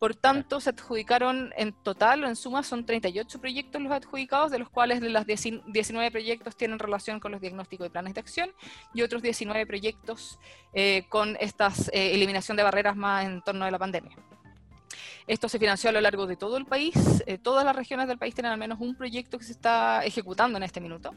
Por 0.00 0.14
tanto, 0.14 0.60
se 0.60 0.70
adjudicaron 0.70 1.52
en 1.58 1.74
total, 1.74 2.24
en 2.24 2.34
suma, 2.34 2.62
son 2.62 2.86
38 2.86 3.38
proyectos 3.38 3.82
los 3.82 3.92
adjudicados, 3.92 4.50
de 4.50 4.58
los 4.58 4.70
cuales 4.70 5.02
de 5.02 5.10
las 5.10 5.26
19 5.26 6.10
proyectos 6.10 6.56
tienen 6.56 6.78
relación 6.78 7.20
con 7.20 7.32
los 7.32 7.40
diagnósticos 7.42 7.86
y 7.86 7.90
planes 7.90 8.14
de 8.14 8.20
acción 8.20 8.50
y 8.94 9.02
otros 9.02 9.20
19 9.20 9.66
proyectos 9.66 10.38
eh, 10.72 11.04
con 11.10 11.36
esta 11.38 11.70
eh, 11.92 12.14
eliminación 12.14 12.56
de 12.56 12.62
barreras 12.62 12.96
más 12.96 13.26
en 13.26 13.42
torno 13.42 13.66
a 13.66 13.70
la 13.70 13.78
pandemia. 13.78 14.16
Esto 15.26 15.50
se 15.50 15.58
financió 15.58 15.90
a 15.90 15.92
lo 15.92 16.00
largo 16.00 16.26
de 16.26 16.36
todo 16.36 16.56
el 16.56 16.64
país. 16.64 16.94
Eh, 17.26 17.36
todas 17.36 17.62
las 17.62 17.76
regiones 17.76 18.08
del 18.08 18.16
país 18.16 18.34
tienen 18.34 18.52
al 18.52 18.58
menos 18.58 18.80
un 18.80 18.96
proyecto 18.96 19.36
que 19.36 19.44
se 19.44 19.52
está 19.52 20.02
ejecutando 20.02 20.56
en 20.56 20.62
este 20.62 20.80
minuto. 20.80 21.14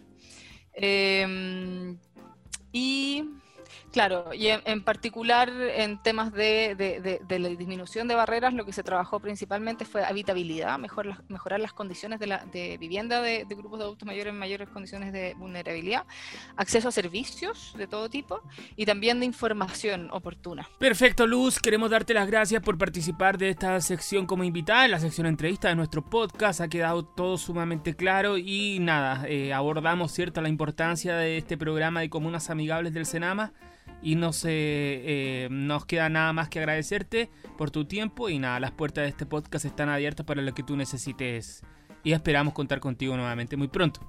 y 2.74 3.24
Claro, 3.92 4.34
y 4.34 4.48
en, 4.48 4.84
particular 4.84 5.50
en 5.50 6.02
temas 6.02 6.34
de, 6.34 7.20
la 7.30 7.50
disminución 7.50 8.08
de 8.08 8.16
barreras, 8.16 8.54
lo 8.56 8.66
que 8.66 8.74
se 8.74 8.82
trabajó 8.82 9.20
principalmente 9.20 9.86
fue 9.86 10.04
habitabilidad, 10.04 10.80
mejorar 10.80 11.60
las 11.60 11.74
condiciones 11.74 12.20
de, 12.20 12.78
vivienda 12.80 13.22
de, 13.22 13.46
grupos 13.50 13.78
de 13.78 13.86
adultos 13.86 14.08
mayores 14.08 14.34
en 14.34 14.40
mayores 14.40 14.70
condiciones 14.70 15.14
de 15.14 15.36
vulnerabilidad, 15.36 16.06
acceso 16.56 16.88
a 16.88 16.92
servicios 16.92 17.74
de 17.78 17.86
todo 17.86 18.10
tipo 18.10 18.42
y 18.76 18.88
también 18.88 19.20
de 19.20 19.28
información 19.28 20.10
oportuna. 20.12 20.68
Perfecto, 20.80 21.28
Luz, 21.28 21.60
queremos 21.60 21.92
darte 21.92 22.16
las 22.16 22.28
gracias 22.28 22.64
por 22.64 22.80
participar 22.80 23.38
de 23.38 23.50
esta 23.50 23.80
sección 23.80 24.26
como 24.26 24.44
invitada, 24.44 24.86
en 24.86 24.92
la 24.92 25.00
sección 25.00 25.28
entrevista 25.28 25.68
de 25.68 25.76
nuestro 25.76 26.04
podcast, 26.04 26.62
ha 26.62 26.68
quedado 26.68 27.06
todo 27.06 27.38
sumamente 27.38 27.96
claro 27.96 28.40
y 28.40 28.80
nada, 28.80 29.28
eh, 29.28 29.54
abordamos 29.54 30.12
cierto 30.12 30.42
la 30.42 30.50
importancia 30.50 31.16
de 31.16 31.38
este 31.38 31.58
programa 31.58 32.00
de 32.02 32.10
comunas 32.10 32.50
amigables 32.50 32.94
del 32.94 33.06
Senama 33.06 33.54
y 34.02 34.16
no 34.16 34.34
se, 34.34 34.50
eh, 34.52 35.48
nos 35.50 35.86
queda 35.86 36.10
nada 36.10 36.34
más 36.34 36.50
que 36.50 36.60
agradecerte 36.60 37.30
por 37.58 37.72
tu 37.72 37.86
tiempo 37.86 38.30
y 38.30 38.40
nada, 38.40 38.60
las 38.60 38.72
puertas 38.72 39.04
de 39.04 39.10
este 39.10 39.26
podcast 39.26 39.66
están 39.66 39.90
abiertas 39.90 40.26
para 40.26 40.42
lo 40.42 40.54
que 40.54 40.64
tú 40.64 40.76
necesites 40.76 41.64
y 42.04 42.12
esperamos 42.12 42.54
contar 42.54 42.80
contigo 42.80 43.16
nuevamente 43.16 43.56
muy 43.58 43.68
pronto. 43.68 44.02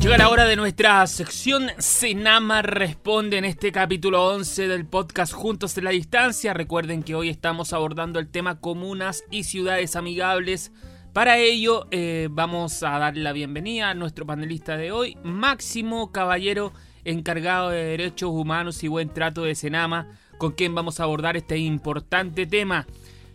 Llega 0.00 0.18
la 0.18 0.28
hora 0.30 0.46
de 0.46 0.56
nuestra 0.56 1.06
sección 1.06 1.68
Senama 1.78 2.60
Responde 2.62 3.38
en 3.38 3.44
este 3.44 3.70
capítulo 3.70 4.26
11 4.26 4.66
del 4.66 4.84
podcast 4.84 5.32
Juntos 5.32 5.78
en 5.78 5.84
la 5.84 5.90
Distancia. 5.90 6.54
Recuerden 6.54 7.04
que 7.04 7.14
hoy 7.14 7.28
estamos 7.28 7.72
abordando 7.72 8.18
el 8.18 8.28
tema 8.28 8.58
comunas 8.58 9.22
y 9.30 9.44
ciudades 9.44 9.94
amigables 9.94 10.72
para 11.12 11.38
ello 11.38 11.86
eh, 11.90 12.28
vamos 12.30 12.82
a 12.82 12.98
dar 12.98 13.16
la 13.16 13.32
bienvenida 13.32 13.90
a 13.90 13.94
nuestro 13.94 14.26
panelista 14.26 14.76
de 14.76 14.92
hoy, 14.92 15.16
Máximo 15.22 16.12
Caballero, 16.12 16.72
encargado 17.04 17.70
de 17.70 17.84
Derechos 17.84 18.30
Humanos 18.30 18.82
y 18.84 18.88
Buen 18.88 19.08
Trato 19.08 19.42
de 19.42 19.54
Senama, 19.54 20.06
con 20.38 20.52
quien 20.52 20.74
vamos 20.74 21.00
a 21.00 21.04
abordar 21.04 21.36
este 21.36 21.58
importante 21.58 22.46
tema. 22.46 22.86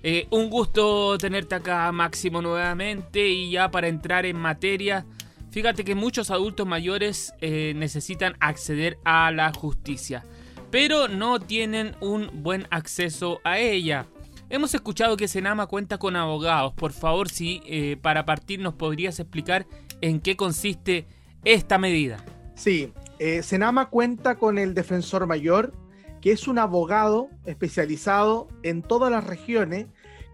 Eh, 0.04 0.28
un 0.30 0.50
gusto 0.50 1.18
tenerte 1.18 1.56
acá, 1.56 1.92
Máximo, 1.92 2.42
nuevamente 2.42 3.28
y 3.28 3.52
ya 3.52 3.70
para 3.72 3.88
entrar 3.88 4.26
en 4.26 4.38
materia. 4.38 5.06
Fíjate 5.52 5.84
que 5.84 5.96
muchos 5.96 6.32
adultos 6.32 6.68
mayores 6.68 7.34
eh, 7.42 7.74
necesitan 7.76 8.36
acceder 8.40 8.98
a 9.04 9.32
la 9.32 9.52
justicia, 9.54 10.24
pero 10.72 11.08
no 11.08 11.40
tienen 11.40 11.96
un 12.02 12.30
buen 12.44 12.68
acceso 12.70 13.42
a 13.44 13.60
ella. 13.60 14.06
Hemos 14.50 14.76
escuchado 14.76 15.18
que 15.18 15.28
Senama 15.28 15.66
cuenta 15.66 15.98
con 15.98 16.16
abogados. 16.16 16.74
Por 16.74 16.92
favor, 16.92 17.30
si 17.30 17.62
eh, 17.66 17.98
para 18.00 18.26
partir 18.26 18.60
nos 18.60 18.76
podrías 18.76 19.20
explicar 19.20 19.66
en 20.02 20.20
qué 20.20 20.36
consiste 20.36 21.08
esta 21.44 21.80
medida. 21.80 22.24
Sí, 22.54 22.94
eh, 23.18 23.42
Senama 23.42 23.90
cuenta 23.90 24.36
con 24.36 24.60
el 24.60 24.76
defensor 24.76 25.26
mayor, 25.26 25.74
que 26.22 26.32
es 26.32 26.48
un 26.48 26.60
abogado 26.60 27.30
especializado 27.46 28.48
en 28.62 28.84
todas 28.84 29.12
las 29.12 29.26
regiones 29.26 29.88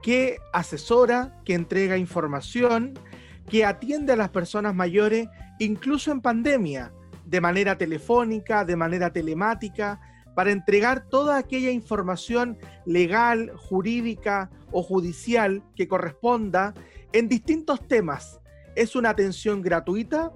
que 0.04 0.39
asesora, 0.52 1.39
que 1.45 1.54
entrega 1.54 1.97
información, 1.97 2.93
que 3.50 3.65
atiende 3.65 4.13
a 4.13 4.17
las 4.17 4.30
personas 4.30 4.76
mayores, 4.76 5.30
incluso 5.60 6.12
en 6.12 6.21
pandemia, 6.21 6.91
de 7.26 7.39
manera 7.39 7.78
telefónica, 7.78 8.65
de 8.65 8.76
manera 8.76 9.13
telemática, 9.13 10.02
para 10.36 10.52
entregar 10.52 11.08
toda 11.10 11.38
aquella 11.38 11.72
información 11.72 12.58
legal, 12.86 13.52
jurídica 13.56 14.50
o 14.72 14.84
judicial 14.84 15.63
que 15.76 15.88
corresponda 15.88 16.74
en 17.13 17.28
distintos 17.28 17.86
temas. 17.88 18.39
Es 18.76 18.96
una 18.96 19.10
atención 19.10 19.62
gratuita 19.62 20.32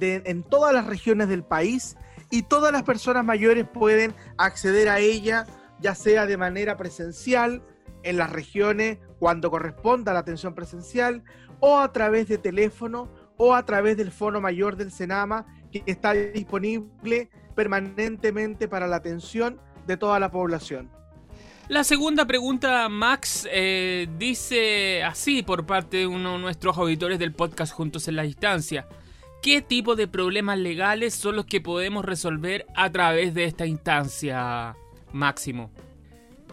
en 0.00 0.42
todas 0.42 0.72
las 0.72 0.86
regiones 0.86 1.28
del 1.28 1.44
país 1.44 1.96
y 2.30 2.42
todas 2.42 2.72
las 2.72 2.82
personas 2.82 3.24
mayores 3.24 3.66
pueden 3.66 4.14
acceder 4.38 4.88
a 4.88 4.98
ella, 4.98 5.46
ya 5.80 5.94
sea 5.94 6.26
de 6.26 6.36
manera 6.36 6.76
presencial 6.76 7.62
en 8.02 8.16
las 8.16 8.30
regiones 8.30 8.98
cuando 9.18 9.50
corresponda 9.50 10.12
la 10.12 10.20
atención 10.20 10.54
presencial 10.54 11.24
o 11.60 11.78
a 11.78 11.92
través 11.92 12.28
de 12.28 12.38
teléfono 12.38 13.08
o 13.36 13.54
a 13.54 13.64
través 13.64 13.96
del 13.96 14.12
Fono 14.12 14.40
Mayor 14.40 14.76
del 14.76 14.90
Senama 14.90 15.46
que 15.72 15.82
está 15.86 16.12
disponible 16.12 17.30
permanentemente 17.54 18.68
para 18.68 18.86
la 18.86 18.96
atención 18.96 19.60
de 19.86 19.96
toda 19.96 20.18
la 20.18 20.30
población. 20.30 20.90
La 21.68 21.82
segunda 21.82 22.26
pregunta, 22.26 22.88
Max, 22.90 23.48
eh, 23.50 24.06
dice 24.18 25.02
así 25.02 25.42
por 25.42 25.64
parte 25.64 25.98
de 25.98 26.06
uno 26.06 26.34
de 26.34 26.38
nuestros 26.38 26.76
auditores 26.76 27.18
del 27.18 27.32
podcast 27.32 27.72
Juntos 27.72 28.06
en 28.06 28.16
la 28.16 28.22
Distancia. 28.22 28.86
¿Qué 29.42 29.62
tipo 29.62 29.96
de 29.96 30.06
problemas 30.06 30.58
legales 30.58 31.14
son 31.14 31.36
los 31.36 31.46
que 31.46 31.62
podemos 31.62 32.04
resolver 32.04 32.66
a 32.74 32.90
través 32.90 33.32
de 33.34 33.44
esta 33.44 33.66
instancia, 33.66 34.76
Máximo? 35.12 35.70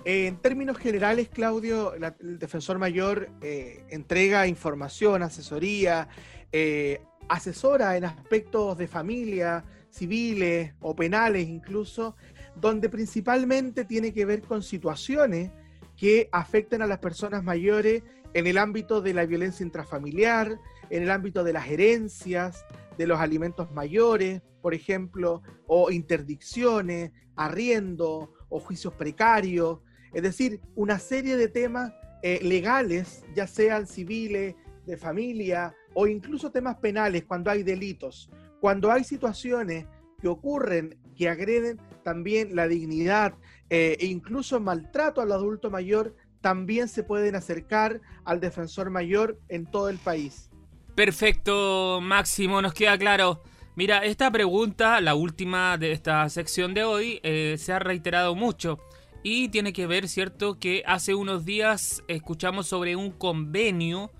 En 0.05 0.37
términos 0.37 0.77
generales, 0.77 1.29
Claudio, 1.29 1.93
el 1.93 2.39
defensor 2.39 2.79
mayor 2.79 3.29
eh, 3.41 3.83
entrega 3.89 4.47
información, 4.47 5.23
asesoría, 5.23 6.07
eh, 6.51 7.01
asesora 7.27 7.97
en 7.97 8.05
aspectos 8.05 8.77
de 8.77 8.87
familia, 8.87 9.63
civiles 9.91 10.73
o 10.79 10.95
penales 10.95 11.47
incluso, 11.47 12.15
donde 12.55 12.89
principalmente 12.89 13.85
tiene 13.85 14.13
que 14.13 14.25
ver 14.25 14.41
con 14.41 14.63
situaciones 14.63 15.51
que 15.95 16.29
afecten 16.31 16.81
a 16.81 16.87
las 16.87 16.99
personas 16.99 17.43
mayores 17.43 18.03
en 18.33 18.47
el 18.47 18.57
ámbito 18.57 19.01
de 19.01 19.13
la 19.13 19.25
violencia 19.25 19.63
intrafamiliar, 19.63 20.57
en 20.89 21.03
el 21.03 21.11
ámbito 21.11 21.43
de 21.43 21.53
las 21.53 21.67
herencias, 21.67 22.65
de 22.97 23.07
los 23.07 23.19
alimentos 23.19 23.71
mayores, 23.71 24.41
por 24.61 24.73
ejemplo, 24.73 25.41
o 25.67 25.91
interdicciones, 25.91 27.11
arriendo 27.35 28.33
o 28.49 28.59
juicios 28.59 28.93
precarios, 28.93 29.79
es 30.13 30.23
decir, 30.23 30.59
una 30.75 30.99
serie 30.99 31.37
de 31.37 31.47
temas 31.47 31.93
eh, 32.23 32.39
legales, 32.41 33.23
ya 33.35 33.47
sean 33.47 33.87
civiles, 33.87 34.55
de 34.85 34.97
familia 34.97 35.75
o 35.93 36.07
incluso 36.07 36.51
temas 36.51 36.77
penales 36.77 37.23
cuando 37.25 37.51
hay 37.51 37.63
delitos, 37.63 38.29
cuando 38.61 38.91
hay 38.91 39.03
situaciones 39.03 39.85
que 40.21 40.27
ocurren 40.27 40.97
que 41.17 41.27
agreden 41.27 41.81
también 42.03 42.55
la 42.55 42.67
dignidad 42.67 43.33
eh, 43.69 43.97
e 43.99 44.05
incluso 44.05 44.59
maltrato 44.59 45.19
al 45.19 45.31
adulto 45.31 45.69
mayor, 45.69 46.15
también 46.41 46.87
se 46.87 47.03
pueden 47.03 47.35
acercar 47.35 48.01
al 48.23 48.39
defensor 48.39 48.89
mayor 48.89 49.39
en 49.49 49.65
todo 49.65 49.89
el 49.89 49.97
país. 49.97 50.49
Perfecto, 50.95 51.99
Máximo, 52.01 52.61
nos 52.61 52.73
queda 52.73 52.97
claro. 52.97 53.41
Mira, 53.75 54.05
esta 54.05 54.29
pregunta, 54.29 55.01
la 55.01 55.15
última 55.15 55.77
de 55.77 55.91
esta 55.91 56.27
sección 56.29 56.73
de 56.73 56.83
hoy, 56.83 57.19
eh, 57.23 57.55
se 57.57 57.73
ha 57.73 57.79
reiterado 57.79 58.35
mucho 58.35 58.79
y 59.23 59.49
tiene 59.49 59.73
que 59.73 59.87
ver, 59.87 60.07
¿cierto?, 60.07 60.59
que 60.59 60.83
hace 60.85 61.15
unos 61.15 61.45
días 61.45 62.03
escuchamos 62.07 62.67
sobre 62.67 62.95
un 62.95 63.11
convenio 63.11 64.11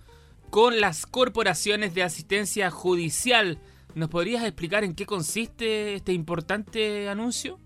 con 0.49 0.79
las 0.79 1.05
corporaciones 1.05 1.93
de 1.93 2.03
asistencia 2.03 2.71
judicial. 2.71 3.59
¿Nos 3.93 4.07
podrías 4.07 4.43
explicar 4.45 4.85
en 4.85 4.95
qué 4.95 5.05
consiste 5.05 5.95
este 5.95 6.13
importante 6.13 7.09
anuncio? 7.09 7.59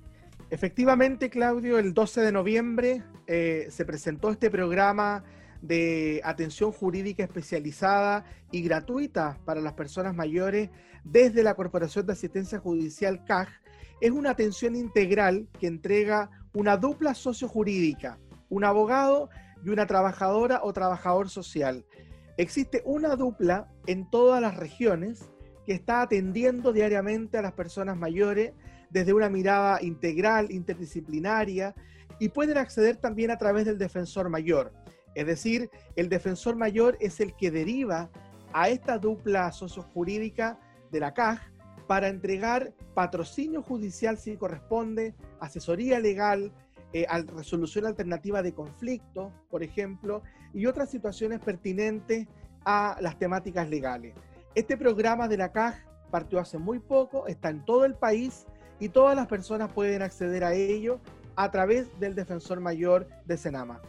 Efectivamente, 0.49 1.29
Claudio, 1.29 1.77
el 1.77 1.93
12 1.93 2.21
de 2.21 2.31
noviembre 2.31 3.03
eh, 3.27 3.67
se 3.69 3.85
presentó 3.85 4.31
este 4.31 4.49
programa 4.49 5.23
de 5.61 6.21
atención 6.23 6.71
jurídica 6.71 7.23
especializada 7.23 8.25
y 8.51 8.63
gratuita 8.63 9.37
para 9.45 9.61
las 9.61 9.73
personas 9.73 10.15
mayores 10.15 10.71
desde 11.03 11.43
la 11.43 11.53
Corporación 11.53 12.07
de 12.07 12.13
Asistencia 12.13 12.57
Judicial 12.59 13.23
CAJ. 13.25 13.49
Es 14.01 14.09
una 14.09 14.31
atención 14.31 14.75
integral 14.75 15.47
que 15.59 15.67
entrega 15.67 16.31
una 16.53 16.75
dupla 16.77 17.13
sociojurídica, 17.13 18.17
un 18.49 18.63
abogado 18.63 19.29
y 19.63 19.69
una 19.69 19.85
trabajadora 19.85 20.61
o 20.63 20.73
trabajador 20.73 21.29
social. 21.29 21.85
Existe 22.37 22.81
una 22.83 23.15
dupla 23.15 23.67
en 23.85 24.09
todas 24.09 24.41
las 24.41 24.57
regiones 24.57 25.29
que 25.65 25.73
está 25.73 26.01
atendiendo 26.01 26.71
diariamente 26.71 27.37
a 27.37 27.41
las 27.41 27.53
personas 27.53 27.97
mayores 27.97 28.53
desde 28.89 29.13
una 29.13 29.29
mirada 29.29 29.81
integral, 29.81 30.51
interdisciplinaria, 30.51 31.75
y 32.19 32.29
pueden 32.29 32.57
acceder 32.57 32.97
también 32.97 33.31
a 33.31 33.37
través 33.37 33.65
del 33.65 33.77
defensor 33.77 34.29
mayor. 34.29 34.71
Es 35.15 35.25
decir, 35.25 35.69
el 35.95 36.09
defensor 36.09 36.55
mayor 36.55 36.97
es 36.99 37.19
el 37.19 37.35
que 37.35 37.51
deriva 37.51 38.09
a 38.53 38.69
esta 38.69 38.97
dupla 38.97 39.51
sociojurídica 39.51 40.59
de 40.91 40.99
la 40.99 41.13
CAJ 41.13 41.41
para 41.87 42.07
entregar 42.07 42.73
patrocinio 42.93 43.61
judicial 43.61 44.17
si 44.17 44.37
corresponde, 44.37 45.13
asesoría 45.39 45.99
legal, 45.99 46.53
eh, 46.93 47.05
resolución 47.35 47.85
alternativa 47.85 48.41
de 48.41 48.53
conflicto, 48.53 49.33
por 49.49 49.63
ejemplo, 49.63 50.23
y 50.53 50.65
otras 50.65 50.89
situaciones 50.89 51.39
pertinentes 51.41 52.27
a 52.63 52.97
las 53.01 53.19
temáticas 53.19 53.69
legales. 53.69 54.15
Este 54.55 54.77
programa 54.77 55.27
de 55.27 55.35
la 55.35 55.51
CAJ 55.51 55.75
partió 56.09 56.39
hace 56.39 56.57
muy 56.57 56.79
poco, 56.79 57.27
está 57.27 57.49
en 57.49 57.65
todo 57.65 57.83
el 57.83 57.93
país 57.93 58.45
y 58.79 58.87
todas 58.87 59.15
las 59.15 59.27
personas 59.27 59.71
pueden 59.71 60.01
acceder 60.01 60.45
a 60.45 60.53
ello 60.53 61.01
a 61.35 61.51
través 61.51 61.99
del 61.99 62.15
defensor 62.15 62.61
mayor 62.61 63.07
de 63.25 63.35
Senama. 63.35 63.81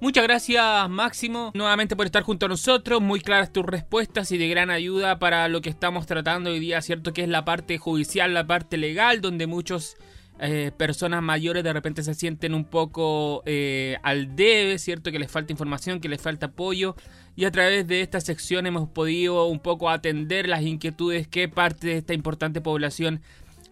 Muchas 0.00 0.24
gracias 0.24 0.88
Máximo 0.88 1.52
nuevamente 1.54 1.94
por 1.94 2.06
estar 2.06 2.22
junto 2.24 2.46
a 2.46 2.48
nosotros, 2.48 3.00
muy 3.00 3.20
claras 3.20 3.52
tus 3.52 3.64
respuestas 3.64 4.30
y 4.32 4.38
de 4.38 4.48
gran 4.48 4.70
ayuda 4.70 5.20
para 5.20 5.46
lo 5.48 5.60
que 5.60 5.70
estamos 5.70 6.06
tratando 6.06 6.50
hoy 6.50 6.58
día, 6.58 6.82
¿cierto? 6.82 7.12
Que 7.12 7.22
es 7.22 7.28
la 7.28 7.44
parte 7.44 7.78
judicial, 7.78 8.34
la 8.34 8.46
parte 8.46 8.76
legal, 8.76 9.20
donde 9.20 9.46
muchos 9.46 9.96
eh, 10.40 10.70
personas 10.76 11.22
mayores 11.22 11.64
de 11.64 11.72
repente 11.72 12.02
se 12.02 12.14
sienten 12.14 12.54
un 12.54 12.64
poco 12.64 13.42
eh, 13.44 13.96
al 14.02 14.36
debe, 14.36 14.78
¿cierto? 14.78 15.10
Que 15.10 15.18
les 15.18 15.30
falta 15.30 15.52
información, 15.52 16.00
que 16.00 16.08
les 16.08 16.20
falta 16.20 16.46
apoyo. 16.46 16.94
Y 17.34 17.44
a 17.44 17.50
través 17.50 17.86
de 17.86 18.00
esta 18.00 18.20
sección 18.20 18.66
hemos 18.66 18.88
podido 18.88 19.46
un 19.46 19.60
poco 19.60 19.90
atender 19.90 20.48
las 20.48 20.62
inquietudes 20.62 21.26
que 21.28 21.48
parte 21.48 21.88
de 21.88 21.96
esta 21.98 22.14
importante 22.14 22.60
población 22.60 23.20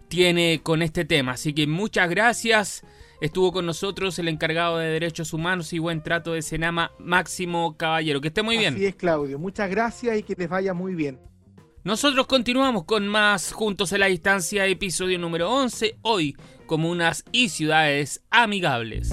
tiene 0.08 0.60
con 0.62 0.82
este 0.82 1.04
tema. 1.04 1.32
Así 1.32 1.52
que 1.52 1.66
muchas 1.66 2.08
gracias. 2.10 2.82
Estuvo 3.20 3.52
con 3.52 3.64
nosotros 3.64 4.18
el 4.18 4.28
encargado 4.28 4.78
de 4.78 4.88
Derechos 4.88 5.32
Humanos 5.32 5.72
y 5.72 5.78
Buen 5.78 6.02
Trato 6.02 6.32
de 6.32 6.42
Senama, 6.42 6.92
Máximo 6.98 7.76
Caballero. 7.76 8.20
Que 8.20 8.28
esté 8.28 8.42
muy 8.42 8.58
bien. 8.58 8.74
Así 8.74 8.86
es, 8.86 8.94
Claudio. 8.94 9.38
Muchas 9.38 9.70
gracias 9.70 10.18
y 10.18 10.22
que 10.22 10.34
les 10.36 10.48
vaya 10.48 10.74
muy 10.74 10.94
bien. 10.94 11.18
Nosotros 11.86 12.26
continuamos 12.26 12.84
con 12.84 13.06
más 13.06 13.52
Juntos 13.52 13.92
en 13.92 14.00
la 14.00 14.06
Distancia, 14.06 14.66
episodio 14.66 15.20
número 15.20 15.48
11, 15.52 15.98
hoy, 16.02 16.36
comunas 16.66 17.24
y 17.32 17.48
ciudades 17.48 18.20
amigables. 18.30 19.10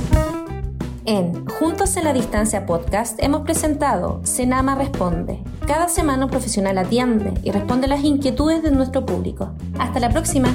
En 1.06 1.46
Juntos 1.48 1.98
en 1.98 2.06
la 2.06 2.14
Distancia 2.14 2.66
podcast 2.66 3.22
hemos 3.22 3.42
presentado 3.42 4.22
Senama 4.24 4.76
Responde. 4.76 5.40
Cada 5.68 5.90
semana 5.90 6.26
un 6.26 6.32
profesional 6.32 6.78
atiende 6.78 7.34
y 7.44 7.52
responde 7.52 7.88
las 7.88 8.04
inquietudes 8.04 8.64
de 8.64 8.72
nuestro 8.72 9.06
público. 9.06 9.54
Hasta 9.78 10.00
la 10.00 10.10
próxima. 10.10 10.54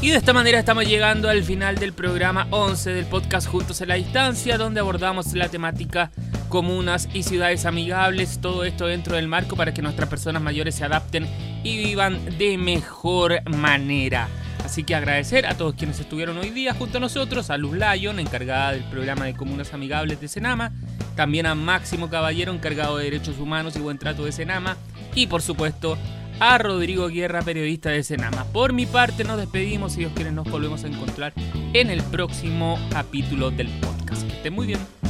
Y 0.00 0.10
de 0.10 0.16
esta 0.16 0.32
manera 0.32 0.58
estamos 0.58 0.84
llegando 0.84 1.28
al 1.28 1.44
final 1.44 1.76
del 1.76 1.92
programa 1.92 2.48
11 2.50 2.90
del 2.92 3.06
podcast 3.06 3.48
Juntos 3.48 3.80
en 3.80 3.88
la 3.88 3.94
Distancia, 3.94 4.58
donde 4.58 4.80
abordamos 4.80 5.32
la 5.34 5.48
temática 5.48 6.10
comunas 6.52 7.08
y 7.14 7.22
ciudades 7.22 7.64
amigables, 7.64 8.38
todo 8.38 8.64
esto 8.64 8.84
dentro 8.86 9.16
del 9.16 9.26
marco 9.26 9.56
para 9.56 9.72
que 9.72 9.80
nuestras 9.80 10.10
personas 10.10 10.42
mayores 10.42 10.74
se 10.74 10.84
adapten 10.84 11.26
y 11.64 11.82
vivan 11.82 12.20
de 12.36 12.58
mejor 12.58 13.40
manera. 13.48 14.28
Así 14.62 14.84
que 14.84 14.94
agradecer 14.94 15.46
a 15.46 15.56
todos 15.56 15.74
quienes 15.74 15.98
estuvieron 15.98 16.36
hoy 16.36 16.50
día 16.50 16.74
junto 16.74 16.98
a 16.98 17.00
nosotros, 17.00 17.48
a 17.48 17.56
Luz 17.56 17.74
Lyon, 17.78 18.20
encargada 18.20 18.72
del 18.72 18.82
programa 18.84 19.24
de 19.24 19.32
Comunas 19.32 19.72
Amigables 19.72 20.20
de 20.20 20.28
Senama, 20.28 20.72
también 21.16 21.46
a 21.46 21.54
Máximo 21.54 22.10
Caballero, 22.10 22.52
encargado 22.52 22.98
de 22.98 23.04
Derechos 23.04 23.38
Humanos 23.38 23.74
y 23.76 23.78
Buen 23.78 23.96
Trato 23.96 24.26
de 24.26 24.32
Senama, 24.32 24.76
y 25.14 25.28
por 25.28 25.40
supuesto 25.40 25.96
a 26.38 26.58
Rodrigo 26.58 27.08
Guerra, 27.08 27.40
periodista 27.40 27.88
de 27.88 28.02
Senama. 28.02 28.44
Por 28.52 28.74
mi 28.74 28.84
parte 28.84 29.24
nos 29.24 29.38
despedimos, 29.38 29.94
y 29.96 30.00
Dios 30.00 30.12
quiere 30.14 30.30
nos 30.30 30.50
volvemos 30.50 30.84
a 30.84 30.88
encontrar 30.88 31.32
en 31.72 31.88
el 31.88 32.02
próximo 32.02 32.78
capítulo 32.90 33.50
del 33.50 33.68
podcast. 33.68 34.26
Que 34.26 34.34
estén 34.34 34.52
muy 34.52 34.66
bien. 34.66 35.01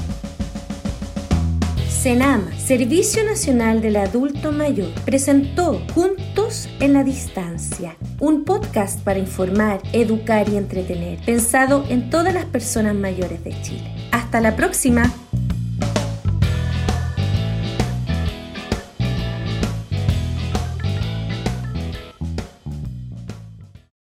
Senama, 2.03 2.51
Servicio 2.59 3.23
Nacional 3.23 3.81
del 3.81 3.95
Adulto 3.95 4.51
Mayor, 4.51 4.93
presentó 5.05 5.81
Juntos 5.95 6.69
en 6.81 6.95
la 6.95 7.05
Distancia, 7.05 7.97
un 8.19 8.43
podcast 8.43 8.99
para 9.05 9.21
informar, 9.21 9.81
educar 9.93 10.49
y 10.49 10.57
entretener, 10.57 11.21
pensado 11.25 11.85
en 11.88 12.11
todas 12.11 12.35
las 12.35 12.47
personas 12.47 12.97
mayores 12.97 13.45
de 13.45 13.53
Chile. 13.62 13.95
Hasta 14.11 14.41
la 14.41 14.57
próxima. 14.57 15.12